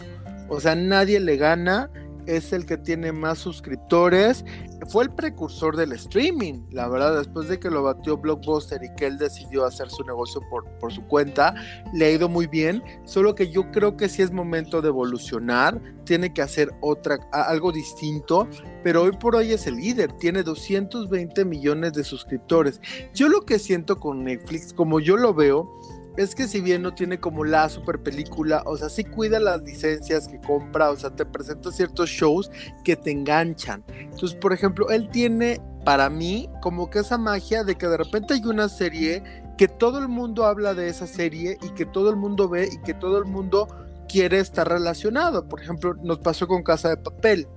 [0.49, 1.89] O sea, nadie le gana,
[2.27, 4.45] es el que tiene más suscriptores.
[4.89, 9.07] Fue el precursor del streaming, la verdad, después de que lo batió Blockbuster y que
[9.07, 11.55] él decidió hacer su negocio por, por su cuenta,
[11.93, 15.81] le ha ido muy bien, solo que yo creo que sí es momento de evolucionar,
[16.05, 18.47] tiene que hacer otra, algo distinto
[18.87, 22.79] pero hoy por hoy es el líder, tiene 220 millones de suscriptores.
[23.13, 25.69] Yo lo que siento con Netflix, como yo lo veo,
[26.17, 29.61] es que si bien no tiene como la super película, o sea, sí cuida las
[29.61, 32.51] licencias que compra, o sea, te presenta ciertos shows
[32.83, 33.83] que te enganchan.
[33.87, 38.33] Entonces, por ejemplo, él tiene para mí como que esa magia de que de repente
[38.33, 39.23] hay una serie
[39.57, 42.77] que todo el mundo habla de esa serie y que todo el mundo ve y
[42.81, 43.67] que todo el mundo
[44.09, 45.47] quiere estar relacionado.
[45.47, 47.47] Por ejemplo, nos pasó con Casa de Papel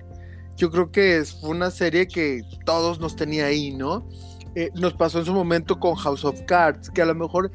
[0.57, 4.07] yo creo que es- una serie que todos nos tenía ahí, ¿no?
[4.55, 7.51] Eh, nos pasó en su momento con House of Cards, que a lo mejor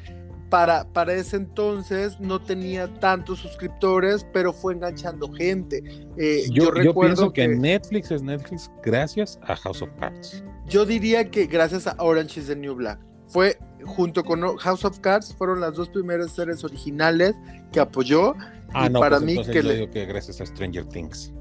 [0.50, 5.82] para, para ese entonces no tenía tantos suscriptores, pero fue enganchando gente.
[6.16, 10.44] Eh, Yo, yo recuerdo pienso que, Netflix es Netflix gracias a House of Cards.
[10.66, 13.00] yo diría que gracias a Orange is the New Black.
[13.28, 17.34] Fue junto con House of Cards, fueron las dos primeras series originales
[17.72, 18.34] que apoyó.
[18.72, 21.32] Ah, Y no, para pues mí que yo le- digo que gracias a Stranger Things.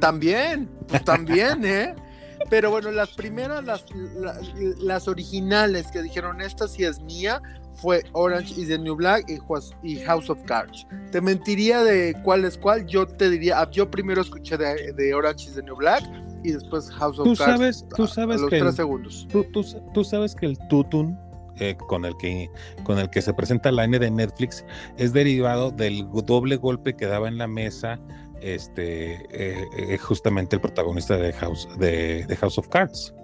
[0.00, 1.94] También, pues también, ¿eh?
[2.50, 3.84] Pero bueno, las primeras, las,
[4.16, 4.40] la-
[4.80, 7.40] las originales que dijeron esta sí es mía,
[7.74, 9.24] fue Orange is the New Black
[9.82, 10.86] y, House of Cards.
[11.10, 15.14] Te mentiría de cuál es cuál, yo te diría, ah, yo primero escuché de, de
[15.14, 16.02] Orange is the New Black
[16.44, 17.52] y después House of Tú Cards.
[17.58, 19.26] sabes, tú a- a sabes los que el- segundos.
[19.30, 19.64] tú, tú-
[19.94, 21.18] tú sabes que el tutun
[21.58, 22.48] eh, con el que
[22.82, 24.64] con el que se presenta la N de Netflix
[24.96, 28.00] es derivado del doble golpe que daba en la mesa
[28.40, 33.14] este eh, eh, justamente el protagonista de House de, de House of Cards.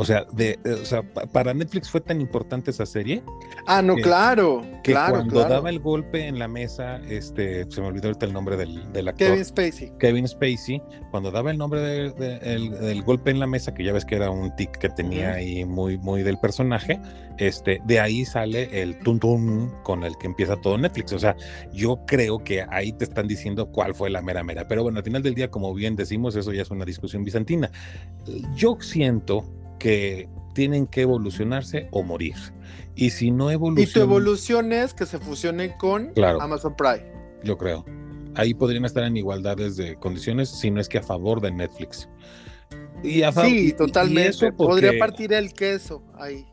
[0.00, 3.22] O sea, de, eh, o sea, pa- para Netflix fue tan importante esa serie
[3.66, 5.50] Ah, no, que- claro, que claro, cuando claro.
[5.56, 9.08] daba el golpe en la mesa, este, se me olvidó ahorita el nombre del, del
[9.08, 9.26] actor.
[9.28, 9.92] Kevin Spacey.
[9.98, 10.80] Kevin Spacey,
[11.10, 14.06] cuando daba el nombre de- de- el, del golpe en la mesa, que ya ves
[14.06, 16.98] que era un tic que tenía ahí muy, muy del personaje,
[17.36, 21.12] este, de ahí sale el tum tum con el que empieza todo Netflix.
[21.12, 21.36] O sea,
[21.74, 24.66] yo creo que ahí te están diciendo cuál fue la mera mera.
[24.66, 27.70] Pero bueno, al final del día, como bien decimos, eso ya es una discusión bizantina.
[28.56, 29.44] Yo siento
[29.80, 32.36] que tienen que evolucionarse o morir.
[32.94, 36.40] Y si no Y tu evolucionan, evolución es que se fusione con Claro.
[36.40, 37.04] Amazon Prime.
[37.42, 37.84] yo creo.
[38.36, 42.08] Ahí podrían estar en igualdades de condiciones, si no es que a favor de Netflix.
[43.02, 44.28] Y a y- y- Sí, y totalmente.
[44.28, 46.46] eso porque- Podría partir el queso ahí.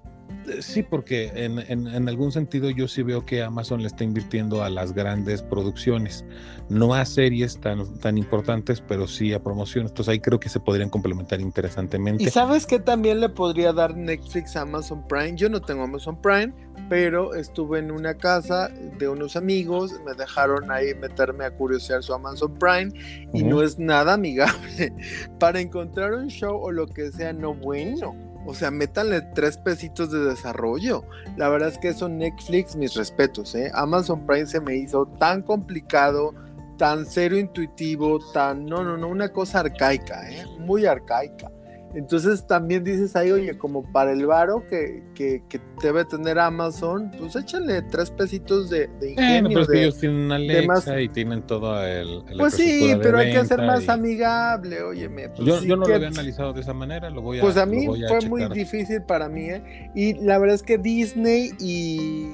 [0.62, 4.64] Sí, porque en, en- en algún sentido yo sí veo que Amazon le está invirtiendo
[4.64, 6.24] a las grandes producciones,
[6.70, 9.92] no a series tan, tan importantes, pero sí a promociones.
[9.92, 12.24] Entonces ahí creo que se podrían complementar interesantemente.
[12.24, 15.36] ¿Y sabes qué también le podría dar Netflix a Amazon Prime?
[15.36, 16.54] Yo no tengo Amazon Prime,
[16.90, 22.14] pero estuve en una casa de unos amigos, me dejaron ahí meterme a curiosear su
[22.14, 22.92] Amazon Prime
[23.34, 23.50] y Ujú.
[23.50, 24.94] no es nada amigable.
[25.40, 28.16] Para encontrar un show o lo que sea, no bueno.
[28.48, 31.04] O sea, métanle tres pesitos de desarrollo.
[31.36, 33.70] La verdad es que eso Netflix, mis respetos, ¿eh?
[33.74, 36.34] Amazon Prime se me hizo tan complicado,
[36.78, 38.66] tan cero intuitivo, tan...
[38.66, 40.46] No, no, no, una cosa arcaica, ¿eh?
[40.60, 41.52] Muy arcaica.
[41.98, 47.10] Entonces también dices ahí, oye, como para el varo que, que, que debe tener Amazon,
[47.18, 49.50] pues échale tres pesitos de, de Bueno, ingenio.
[49.50, 52.24] pero es que de- ellos tienen una de más- Alexa y tienen todo el.
[52.38, 55.30] Pues sí, pero hay que ser más y- amigable, óyeme.
[55.30, 57.42] Pues, Yo, sí yo no que- lo había analizado de esa manera, lo voy a.
[57.42, 59.90] Pues a mí a fue muy difícil para mí, ¿eh?
[59.96, 62.30] Y la verdad es que Disney y, y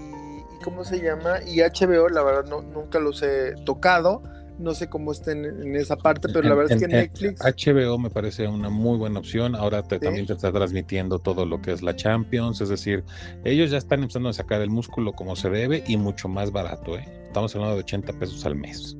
[0.64, 1.38] ¿cómo se llama?
[1.48, 4.24] Y HBO, la verdad no, nunca los he tocado.
[4.60, 7.42] No sé cómo estén en esa parte, pero la En- verdad es que en Netflix...
[7.42, 9.56] HBO me parece una muy buena opción.
[9.56, 10.06] Ahora te- Sí.
[10.06, 12.62] también te está transmitiendo todo lo que es la Champions.
[12.62, 13.04] Es decir,
[13.44, 16.98] ellos ya están empezando a sacar el músculo como se debe y mucho más barato.
[16.98, 17.06] ¿eh?
[17.34, 18.96] Estamos hablando de 80 pesos al mes.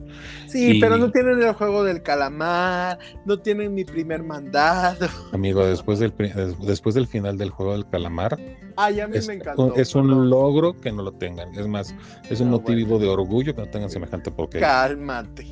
[0.48, 5.08] Sí, y- pero no tienen el juego del calamar, no tienen mi primer mandado.
[5.34, 6.12] Amigo, después del,
[6.66, 8.40] después del final del juego del calamar,
[8.76, 9.76] Ay, a mí es, me encantó.
[9.76, 11.54] es un logro que no lo tengan.
[11.54, 11.94] Es más,
[12.28, 15.46] es un No, motivo de orgullo que no tengan semejante porque Cálmate,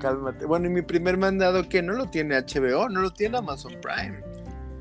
[0.00, 0.46] cálmate.
[0.46, 4.20] Bueno, y mi primer mandado que no lo tiene HBO, no lo tiene Amazon Prime.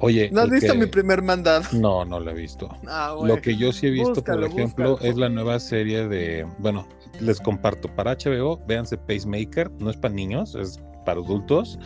[0.04, 1.64] Oye, ¿No has visto que- mi primer mandado?
[1.74, 2.70] No, no lo he visto.
[2.88, 3.36] Ah, bueno.
[3.36, 5.12] Lo que yo sí he visto, Búscalo, por ejemplo, búscalo.
[5.12, 6.88] es la nueva serie de, bueno,
[7.22, 11.80] les comparto, para HBO, véanse Pacemaker, no es para niños, es para adultos,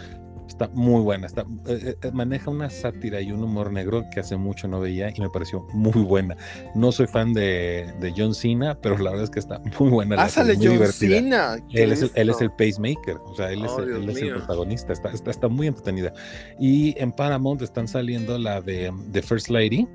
[0.48, 4.38] está muy buena, está, eh, eh, maneja una sátira y un humor negro que hace
[4.38, 6.36] mucho no veía y me pareció muy buena.
[6.76, 10.16] No soy fan de, de John Cena, pero la verdad es que está muy buena.
[10.16, 11.16] la Ah, John divertida.
[11.18, 11.58] Cena.
[11.70, 14.10] ¿qué Él es, el, él es el pacemaker, o sea, él es, Oh, el, él
[14.10, 16.14] es el protagonista, está, está, está muy entretenida.
[16.60, 19.88] Y en Paramount están saliendo la de, de First Lady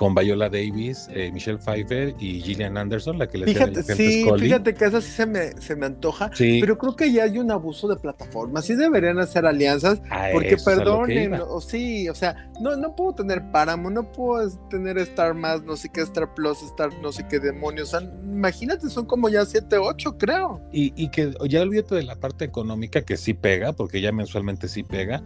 [0.00, 4.46] con Viola Davis, eh, Michelle Pfeiffer y Gillian Anderson, la que le Fíjate, sí, Scully.
[4.46, 7.36] fíjate que esa sí se me, se me antoja, Sí, pero creo que ya hay
[7.36, 12.50] un abuso de plataformas, sí deberían hacer alianzas, a porque perdonen, o sí, o sea,
[12.62, 16.62] no, no puedo tener Paramount, no puedo tener Star Más, no sé qué, Star Plus,
[16.62, 20.62] Star no sé qué demonios, o sea, imagínate, son como ya 7, 8, creo.
[20.72, 24.66] Y, y que ya olvídate de la parte económica que sí pega, porque ya mensualmente
[24.66, 25.22] sí pega,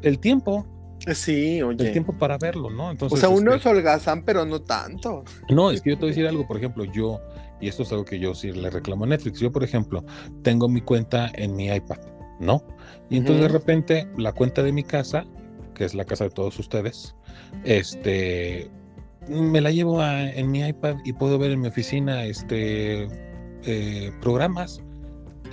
[0.00, 0.66] el tiempo,
[1.12, 1.86] Sí, oye.
[1.86, 2.88] el tiempo para verlo, ¿no?
[2.88, 5.24] o Entonces, sea, uno este, es holgazán, pero no tanto.
[5.50, 7.20] No, es que yo te voy a decir algo, por ejemplo, yo,
[7.60, 10.04] y esto es algo que yo sí le reclamo a Netflix, yo, por ejemplo,
[10.42, 11.98] tengo mi cuenta en mi iPad,
[12.40, 12.62] ¿no?
[13.10, 15.24] Y entonces de repente la cuenta de mi casa,
[15.74, 17.14] que es la casa de todos ustedes,
[17.64, 18.70] este,
[19.28, 23.08] me la llevo a- en mi iPad y puedo ver en mi oficina, este,
[23.64, 24.80] eh, programas.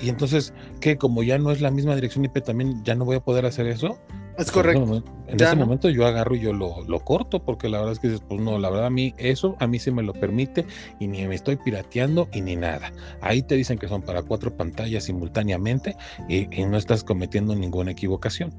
[0.01, 3.17] Y entonces, que como ya no es la misma dirección IP, también ya no voy
[3.17, 3.99] a poder hacer eso.
[4.41, 4.81] Es correcto.
[4.81, 5.61] En ese momento, en Ya ese no.
[5.65, 8.41] momento yo agarro y yo lo, lo corto, porque la verdad es que dices, pues
[8.41, 10.65] no, la verdad a mí eso a mí se me lo permite
[10.99, 12.91] y ni me estoy pirateando y ni nada.
[13.21, 15.95] Ahí te dicen que son para cuatro pantallas simultáneamente
[16.27, 18.53] y, y no estás cometiendo ninguna equivocación,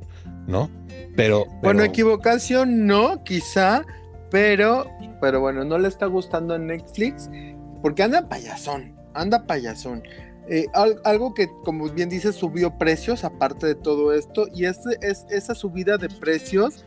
[0.47, 0.71] ¿no?
[1.17, 3.85] Pero, Bueno, equivocación no, quizá,
[4.31, 4.87] pero,
[5.21, 7.29] pero bueno, no le está gustando a Netflix
[7.83, 10.03] porque anda payasón, anda payasón.
[10.49, 14.91] Eh, al- algo que, como bien dice, subió precios aparte de todo esto y este,
[15.01, 16.85] es, esa subida de precios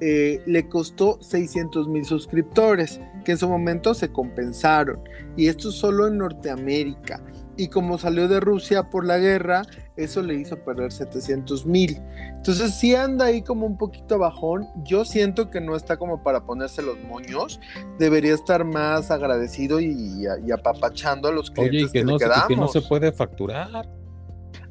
[0.00, 5.00] eh, le costó 600 mil suscriptores que en su momento se compensaron.
[5.36, 7.20] Y esto solo en Norteamérica
[7.58, 9.62] y como salió de Rusia por la guerra,
[9.96, 12.00] eso le hizo perder 700 mil.
[12.36, 14.68] Entonces sí anda ahí como un poquito bajón.
[14.84, 17.60] Yo siento que no está como para ponerse los moños.
[17.98, 22.12] Debería estar más agradecido y, y apapachando a los clientes oye, y que, que, no,
[22.12, 22.46] le quedamos.
[22.46, 23.88] que no se puede facturar.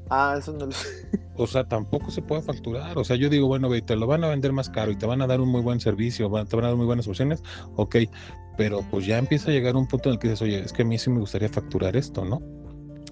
[0.10, 0.88] Ah, eso no lo sé.
[1.40, 2.98] O sea, tampoco se puede facturar.
[2.98, 5.06] O sea, yo digo, bueno, güey, te lo van a vender más caro y te
[5.06, 7.44] van a dar un muy buen servicio, te van a dar muy buenas opciones,
[7.76, 7.96] ok,
[8.58, 10.82] pero pues ya empieza a llegar un punto en el que dices, oye, es que
[10.82, 12.42] a mí sí me gustaría facturar esto, ¿no?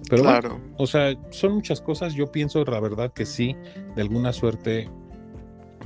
[0.08, 0.60] Pero bueno, claro.
[0.78, 2.14] o sea, son muchas cosas.
[2.14, 3.56] Yo pienso, la verdad, que sí,
[3.94, 4.88] de alguna suerte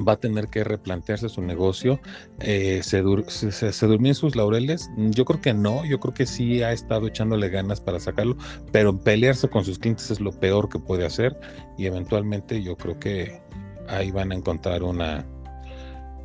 [0.06, 2.00] va a tener que replantearse su negocio.
[2.40, 4.88] Eh, se, dur- se, se- se durmió en sus laureles.
[4.96, 8.36] Yo creo que no, yo creo que sí ha estado echándole ganas para sacarlo,
[8.72, 11.38] pero pelearse con sus clientes es lo peor que puede hacer
[11.76, 13.42] y eventualmente yo creo que
[13.88, 15.26] ahí van a encontrar una,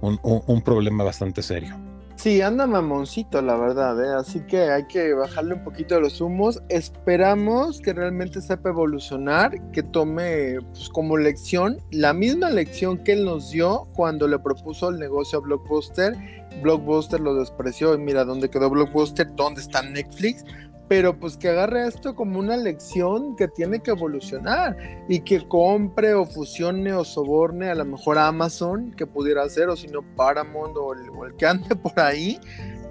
[0.01, 1.77] un, un- un problema bastante serio.
[2.15, 4.15] Sí, anda mamoncito, la verdad, ¿eh?
[4.17, 6.63] así que hay que bajarle un poquito los humos.
[6.69, 13.25] Esperamos que realmente sepa evolucionar, que tome pues, como lección la misma lección que él
[13.25, 16.15] nos dio cuando le propuso el negocio a Blockbuster.
[16.63, 20.45] Blockbuster lo despreció y mira dónde quedó Blockbuster, dónde está Netflix.
[20.87, 24.77] Pero pues que agarre esto como una lección que tiene que evolucionar
[25.09, 29.67] y que compre o fusione o soborne a lo mejor a Amazon que pudiera hacer
[29.69, 32.39] o si no Paramount o el, o el que ande por ahí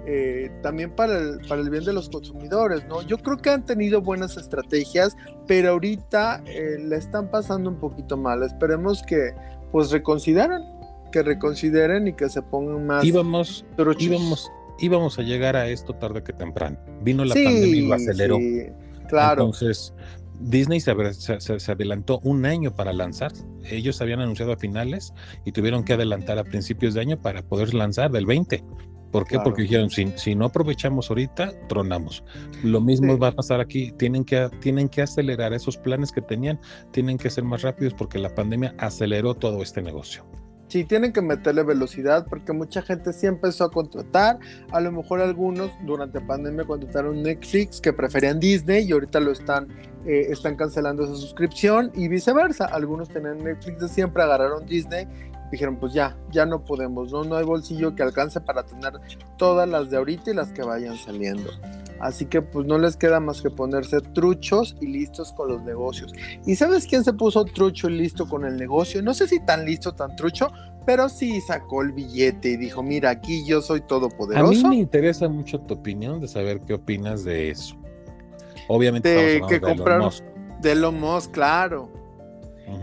[0.07, 3.01] eh, también para el, para el bien de los consumidores, ¿no?
[3.01, 5.17] Yo creo que han tenido buenas estrategias,
[5.47, 8.43] pero ahorita eh, le están pasando un poquito mal.
[8.43, 9.33] Esperemos que
[9.71, 10.61] pues reconsideren,
[11.11, 14.03] que reconsideren y que se pongan más Íbamos, truchos.
[14.03, 16.77] íbamos, íbamos a llegar a esto tarde que temprano.
[17.01, 18.37] Vino la Sí, pandemia y lo aceleró.
[18.37, 18.63] sí,
[19.09, 19.43] claro.
[19.43, 19.93] Entonces,
[20.41, 20.91] Disney se,
[21.71, 23.31] adelantó un año para lanzar.
[23.63, 25.13] Ellos habían anunciado a finales
[25.45, 28.63] y tuvieron que adelantar a principios de año para poder lanzar del 20.
[29.11, 29.35] ¿Por qué?
[29.35, 29.43] Claro.
[29.45, 32.21] Porque dijeron, si, si no aprovechamos ahorita, tronamos.
[32.63, 33.19] Lo mismo Sí.
[33.19, 33.93] va a pasar aquí.
[33.93, 36.59] Tienen que, tienen que acelerar esos planes que tenían,
[36.91, 40.25] tienen que ser más rápidos porque la pandemia aceleró todo este negocio.
[40.67, 44.39] Sí, tienen que meterle velocidad porque mucha gente sí empezó a contratar.
[44.71, 49.67] A lo mejor algunos durante pandemia contrataron Netflix que preferían Disney y ahorita lo están,
[50.05, 52.65] eh, están cancelando esa suscripción y viceversa.
[52.65, 55.07] Algunos tenían Netflix de siempre, agarraron Disney
[55.51, 57.23] dijeron pues ya, ya no podemos, ¿no?
[57.23, 58.93] No hay bolsillo que alcance para tener
[59.37, 61.49] todas las de ahorita y las que vayan saliendo.
[62.05, 66.13] Así que pues no les queda más que ponerse truchos y listos con los negocios.
[66.45, 69.01] ¿Y sabes quién se puso trucho y listo con el negocio?
[69.01, 70.51] No sé si tan listo, tan trucho,
[70.85, 74.67] pero sí sacó el billete y dijo, mira, aquí yo soy A mí todopoderoso.
[74.67, 77.75] me interesa mucho tu opinión de saber qué opinas de eso.
[78.67, 80.23] Obviamente De que Elon compraron- Musk.
[80.61, 81.89] De Elon Musk, claro.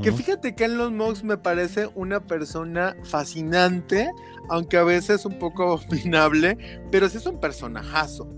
[0.02, 4.10] Que fíjate que Elon Musk me parece una persona fascinante,
[4.48, 6.56] aunque a veces un poco abominable,
[6.90, 8.28] pero sí es un personajazo.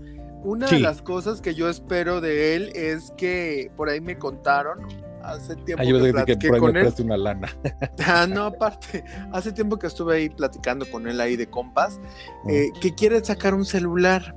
[0.45, 4.79] Una de las cosas que yo espero de él es que por ahí me contaron
[5.23, 5.83] hace tiempo
[6.25, 6.93] que que por ahí con me él.
[6.99, 7.49] una lana.
[8.05, 11.99] Ah, no, aparte, hace tiempo que estuve ahí platicando con él ahí de compas,
[12.43, 12.49] Mm.
[12.49, 14.35] eh, que quiere sacar un celular.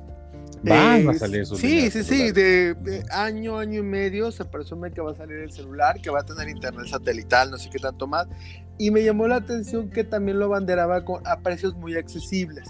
[0.63, 4.45] Van Eh, a salir esos Sí, sí, sí, de, de año, año y medio se
[4.45, 7.69] presume que va a salir el celular, que va a tener internet satelital, no sé
[7.71, 8.27] qué tanto más.
[8.77, 12.69] Y me llamó la atención que también lo abanderaba con, a precios muy accesibles.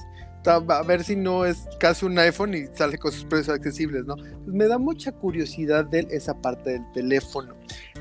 [0.48, 4.16] A ver si no es casi un iPhone y sale con sus precios accesibles, ¿no?
[4.16, 7.54] Pues me da mucha curiosidad de esa parte del teléfono.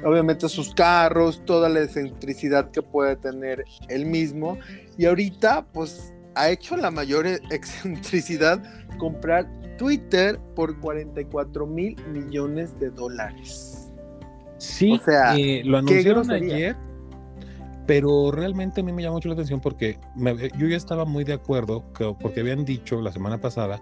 [0.04, 4.58] Obviamente sus carros, toda la excentricidad que puede tener él mismo.
[4.98, 8.62] Y ahorita, pues, ha hecho la mayor e- excentricidad
[8.98, 13.92] comprar Twitter por 44 mil millones de dólares.
[14.58, 16.76] Sí, O sea, eh, lo anunciaron ayer,
[17.88, 21.24] pero realmente a mí me llamó mucho la atención porque me- yo ya estaba muy
[21.24, 23.82] de acuerdo, que- porque habían dicho la semana pasada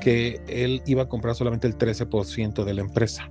[0.00, 3.30] que él iba a comprar solamente el 13% de la empresa.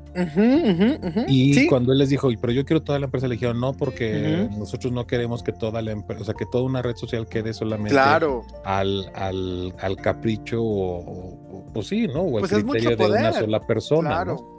[1.27, 3.73] Y Sí, cuando él les dijo, pero yo quiero toda la empresa, le dijeron, no,
[3.73, 7.27] porque nosotros no queremos que toda la empresa, o sea, que toda una red social
[7.27, 8.43] quede solamente claro.
[8.65, 12.21] al, al, al capricho o, o- o- pues sí, ¿no?
[12.21, 14.33] O al Pues es mucho criterio de una sola persona, Claro.
[14.35, 14.56] ¿no?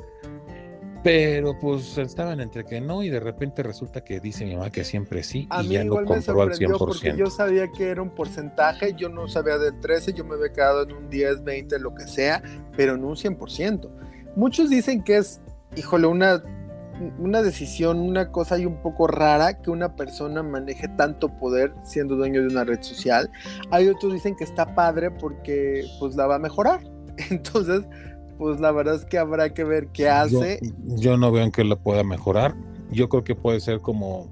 [1.03, 4.84] Pero pues estaban entre que no y de repente resulta que dice mi mamá que
[4.84, 7.16] siempre sí A y mí ya lo igual me compró al sorprendió porque 100%.
[7.16, 10.82] yo sabía que era un porcentaje, yo no sabía del 13, yo me había quedado
[10.82, 12.42] en un 10, 20, lo que sea,
[12.76, 13.88] pero en un 100%.
[14.34, 15.40] Muchos dicen que es,
[15.76, 16.42] híjole, una,
[17.18, 22.16] una decisión, una cosa ahí un poco rara que una persona maneje tanto poder siendo
[22.16, 23.30] dueño de una red social.
[23.70, 26.80] Hay otros dicen que está padre porque pues la va a mejorar.
[27.30, 27.84] Entonces,
[28.39, 30.61] pues la verdad es que habrá que ver qué hace.
[30.62, 32.55] Yo, yo no veo en que lo pueda mejorar.
[32.91, 34.28] Yo creo que puede ser como,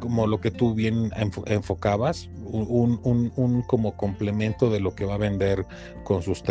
[0.00, 5.04] como lo que tú bien enfo- enfocabas, un, un- un como complemento de lo que
[5.06, 5.64] va a vender
[6.04, 6.42] con sus,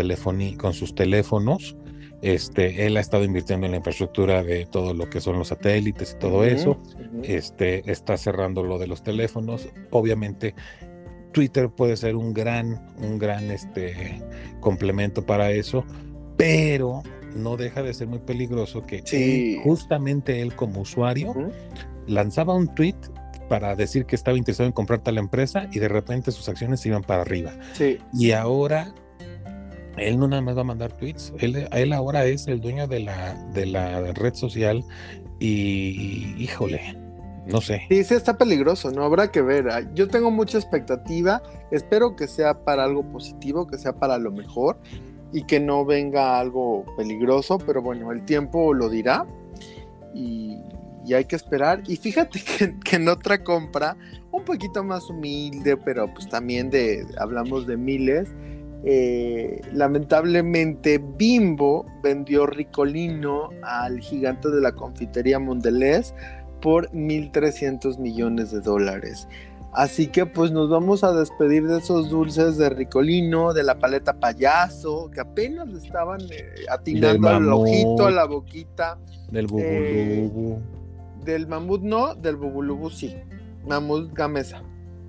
[0.57, 1.76] con sus teléfonos.
[2.24, 6.13] Este, él ha estado invirtiendo en la infraestructura de todo lo que son los satélites
[6.15, 6.78] y todo eso.
[7.24, 9.67] este, está cerrando lo de los teléfonos.
[9.91, 10.53] Obviamente,
[11.34, 14.22] Twitter puede ser un gran, un gran este,
[14.59, 15.84] complemento para eso,
[16.42, 17.04] pero
[17.36, 19.60] no deja de ser muy peligroso que Sí.
[19.64, 21.34] justamente él como usuario
[22.08, 22.96] lanzaba un tweet
[23.48, 26.89] para decir que estaba interesado en comprar tal empresa y de repente sus acciones se
[26.89, 27.52] iban para arriba.
[27.74, 28.94] Sí, Y ahora
[29.98, 33.02] él no nada más va a mandar tweets, él, él ahora es el dueño de
[33.02, 34.84] la, de la red social
[35.39, 36.96] y híjole,
[37.48, 37.82] no sé.
[37.89, 39.04] Sí, sí está peligroso, ¿no?
[39.04, 39.68] Habrá que ver.
[39.70, 41.42] Ah, Yo tengo mucha expectativa.
[41.72, 44.78] Espero que sea para algo positivo, que sea para lo mejor
[45.34, 49.25] y que no venga algo peligroso, pero bueno, el tiempo lo dirá
[50.13, 50.57] y,
[51.13, 51.84] hay que esperar.
[51.88, 53.97] Y fíjate que, que en otra compra,
[54.32, 58.29] un poquito más humilde, pero pues también de, hablamos de miles,
[58.84, 66.15] eh, lamentablemente Bimbo vendió Ricolino al gigante de la confitería Mondelez
[66.61, 69.27] por 1.300 millones de dólares.
[69.74, 74.13] Así que pues nos vamos a despedir de esos dulces de Ricolino, de la paleta
[74.19, 78.99] payaso, que apenas le estaban eh, atinando al ojito, a la boquita.
[79.32, 80.59] Del Eh, bubulubu.
[81.24, 83.15] Del mamut no, del bubulubu sí.
[83.65, 84.61] Mamut gamesa.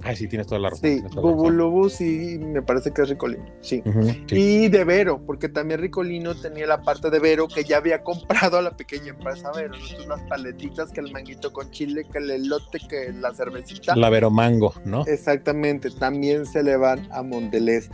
[0.05, 0.89] Ay, sí, tienes toda la razón.
[0.91, 3.83] Sí, bubulubu sí, me parece que es Ricolino, sí.
[4.31, 8.59] Y de Vero, porque también Ricolino tenía la parte de Vero que ya había comprado
[8.59, 9.71] a la pequeña empresa Vero.
[9.71, 9.77] ¿no?
[9.77, 13.95] Entonces, las paletitas, que el manguito con chile, que el elote, que la cervecita.
[13.97, 15.05] La Veromango, ¿no?
[15.07, 17.89] Exactamente, también se le van a Mondelez.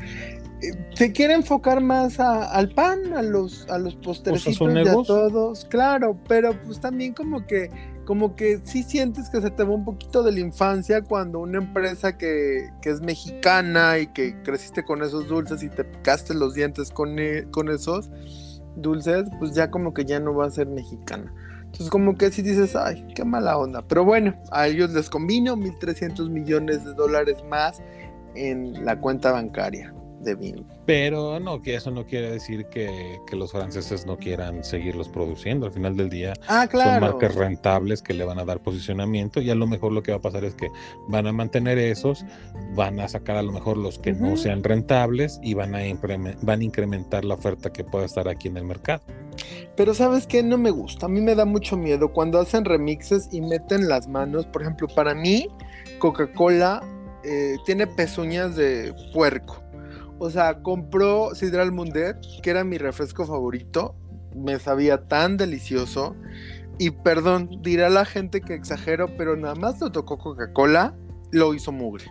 [0.61, 5.64] eh, se quiere enfocar más a- al pan, a los, a los y a todos,
[5.66, 7.70] claro, pero pues también como que,
[8.09, 11.59] como que sí sientes que se te va un poquito de la infancia cuando una
[11.59, 16.54] empresa que, que es mexicana y que creciste con esos dulces y te picaste los
[16.54, 18.11] dientes con, e- con esos
[18.76, 21.30] dulces, pues ya como que ya no va a ser mexicana.
[21.64, 23.86] Entonces como que si dices, ay, qué mala onda.
[23.86, 27.82] Pero bueno, a ellos les convino 1.300 millones de dólares más
[28.34, 30.64] en la cuenta bancaria de Bimbo.
[30.86, 35.66] Pero no, que eso no quiere decir que, que los franceses no quieran seguirlos produciendo.
[35.66, 37.00] Al final del día Ah, son claro.
[37.06, 40.18] marcas rentables que le van a dar posicionamiento y a lo mejor lo que va
[40.18, 40.68] a pasar es que
[41.08, 42.24] van a mantener esos,
[42.74, 45.80] van a sacar a lo mejor los que no sean rentables y van a,
[46.42, 49.02] van a incrementar la oferta que pueda estar aquí en el mercado.
[49.76, 51.06] Pero sabes qué, no me gusta.
[51.06, 54.46] A mí me da mucho miedo cuando hacen remixes y meten las manos.
[54.46, 55.46] Por ejemplo, para mí,
[56.00, 56.82] Coca-Cola
[57.24, 59.62] eh, tiene pezuñas de puerco.
[60.18, 63.94] O sea, compró Sidral Mundet, que era mi refresco favorito.
[64.34, 66.16] Me sabía tan delicioso.
[66.78, 70.94] Y perdón, dirá la gente que exagero, pero nada más lo tocó Coca-Cola,
[71.32, 72.04] lo hizo mugre.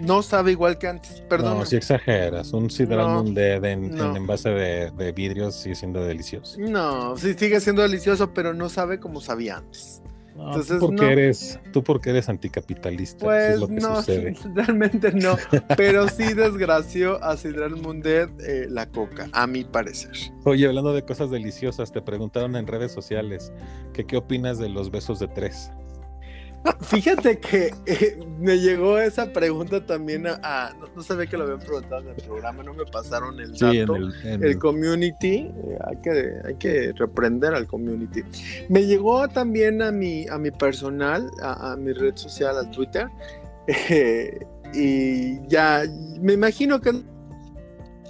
[0.00, 1.58] No sabe igual que antes, perdón.
[1.58, 4.10] No, si exageras, un Sidral No, Mundet en, no.
[4.10, 6.58] en envase de, de vidrios sigue siendo delicioso.
[6.58, 10.02] No, sí sigue siendo delicioso, pero no sabe como sabía antes.
[10.34, 11.10] No, Entonces, tú porque no.
[11.10, 14.36] eres, tú porque eres anticapitalista, eso Pues es lo que no, sucede.
[14.54, 15.36] realmente no,
[15.76, 20.10] pero sí desgració a Sidral Mundet eh, la coca, a mi parecer.
[20.44, 23.52] Oye, hablando de cosas deliciosas, te preguntaron en redes sociales
[23.92, 25.70] que qué opinas de los besos de tres.
[26.80, 31.44] Fíjate que eh, me llegó esa pregunta también a, a- no, no sabía que lo
[31.44, 33.70] habían preguntado en el programa, no me pasaron el dato.
[33.72, 38.22] Sí, en el, en el el- community, eh, hay, que, hay que reprender al community.
[38.68, 43.08] Me llegó también a mi, a mi personal, a, a mi red social, a Twitter,
[43.66, 44.38] eh,
[44.72, 45.84] y ya,
[46.20, 46.92] me imagino que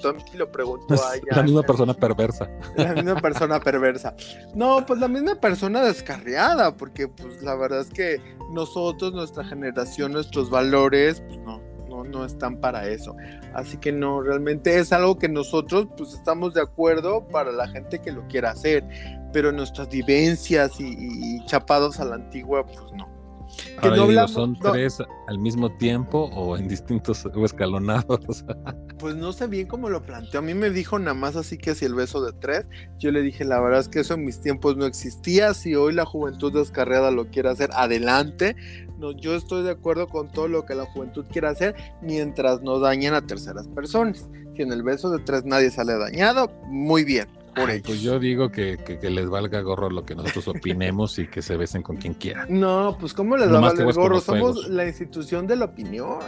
[0.04, 1.24] Tommy lo preguntó a ella.
[1.30, 2.50] la misma persona perversa.
[2.76, 4.14] La misma persona perversa.
[4.54, 8.20] No, pues la misma persona descarriada, porque pues la verdad es que
[8.52, 13.16] nosotros, nuestra generación, nuestros valores, pues no, no, no están para eso.
[13.54, 18.02] Así que no, realmente es algo que nosotros pues estamos de acuerdo para la gente
[18.02, 18.84] que lo quiera hacer,
[19.32, 23.13] pero nuestras vivencias y chapados a la antigua, pues no.
[23.56, 24.72] Que Ahora no yo digo, hablamos- ¿son no.
[24.72, 24.98] tres
[25.28, 28.44] al mismo tiempo o en distintos o escalonados?
[28.98, 30.38] Pues no sé bien cómo lo planteó.
[30.38, 32.64] A mí me dijo nada más así que si el beso de tres.
[32.98, 35.52] Yo le dije, la verdad es que eso en mis tiempos no existía.
[35.52, 38.56] Si hoy la juventud descarriada lo quiere hacer, adelante.
[38.98, 42.78] No, yo estoy de acuerdo con todo lo que la juventud quiera hacer mientras no
[42.78, 44.26] dañen a terceras personas.
[44.56, 47.28] Si en el beso de tres nadie sale dañado, muy bien.
[47.54, 47.82] Por ellos.
[47.86, 51.40] pues yo digo que, que- que les valga gorro lo que nosotros opinemos y que
[51.42, 52.46] se besen con quien quieran.
[52.50, 54.20] No, pues ¿cómo les va a valer gorro?
[54.20, 56.18] Somos la institución de la opinión.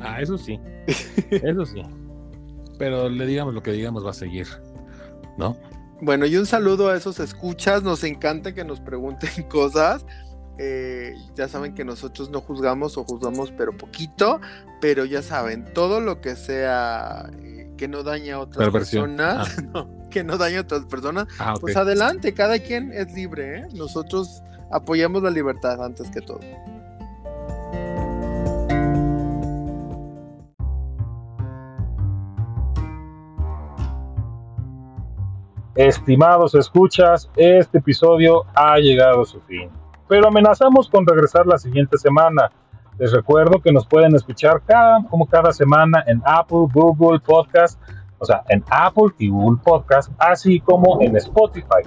[0.00, 0.58] Ah, eso sí.
[1.30, 1.82] Eso sí.
[2.78, 4.46] Pero le digamos lo que digamos va a seguir.
[5.38, 5.56] ¿No?
[6.02, 7.82] Bueno, y un saludo a esos escuchas.
[7.82, 10.04] Nos encanta que nos pregunten cosas.
[10.58, 14.40] Eh, ya saben que nosotros no juzgamos o juzgamos pero poquito,
[14.80, 17.30] pero ya saben, todo lo que sea
[17.76, 19.16] que no dañe a otras Perversión.
[19.16, 23.60] personas, no, que no dañe a otras personas, Ah, pues adelante, cada quien es libre,
[23.60, 23.68] ¿eh?
[23.74, 26.40] Nosotros apoyamos la libertad antes que todo.
[35.74, 39.68] Estimados escuchas, este episodio ha llegado a su fin,
[40.08, 42.50] pero amenazamos con regresar la siguiente semana.
[42.98, 47.78] Les recuerdo que nos pueden escuchar cada, como cada semana en Apple, Google Podcast,
[48.18, 51.82] o sea, en Apple y Google Podcast, así como en Spotify.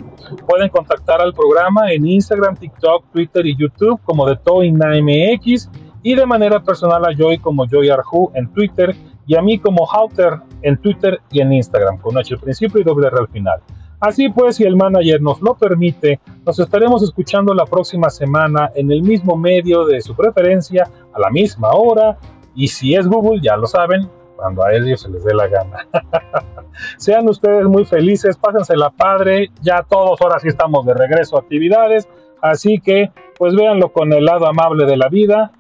[0.48, 5.70] Pueden contactar al programa en Instagram, TikTok, Twitter y YouTube como de MX
[6.04, 8.96] y de manera personal a Joy como Joy Arju en Twitter
[9.26, 12.84] y a mí como Hauter en Twitter y en Instagram con H al principio y
[12.84, 13.60] doble R al final.
[14.00, 18.92] Así pues, si el manager nos lo permite, nos estaremos escuchando la próxima semana en
[18.92, 22.18] el mismo medio de su preferencia, a la misma hora,
[22.56, 25.88] y si es Google, ya lo saben, cuando a ellos se les dé la gana.
[26.98, 32.08] Sean ustedes muy felices, pásensela padre, ya todos ahora sí estamos de regreso a actividades,
[32.42, 35.52] así que pues véanlo con el lado amable de la vida.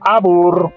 [0.00, 0.72] Abur.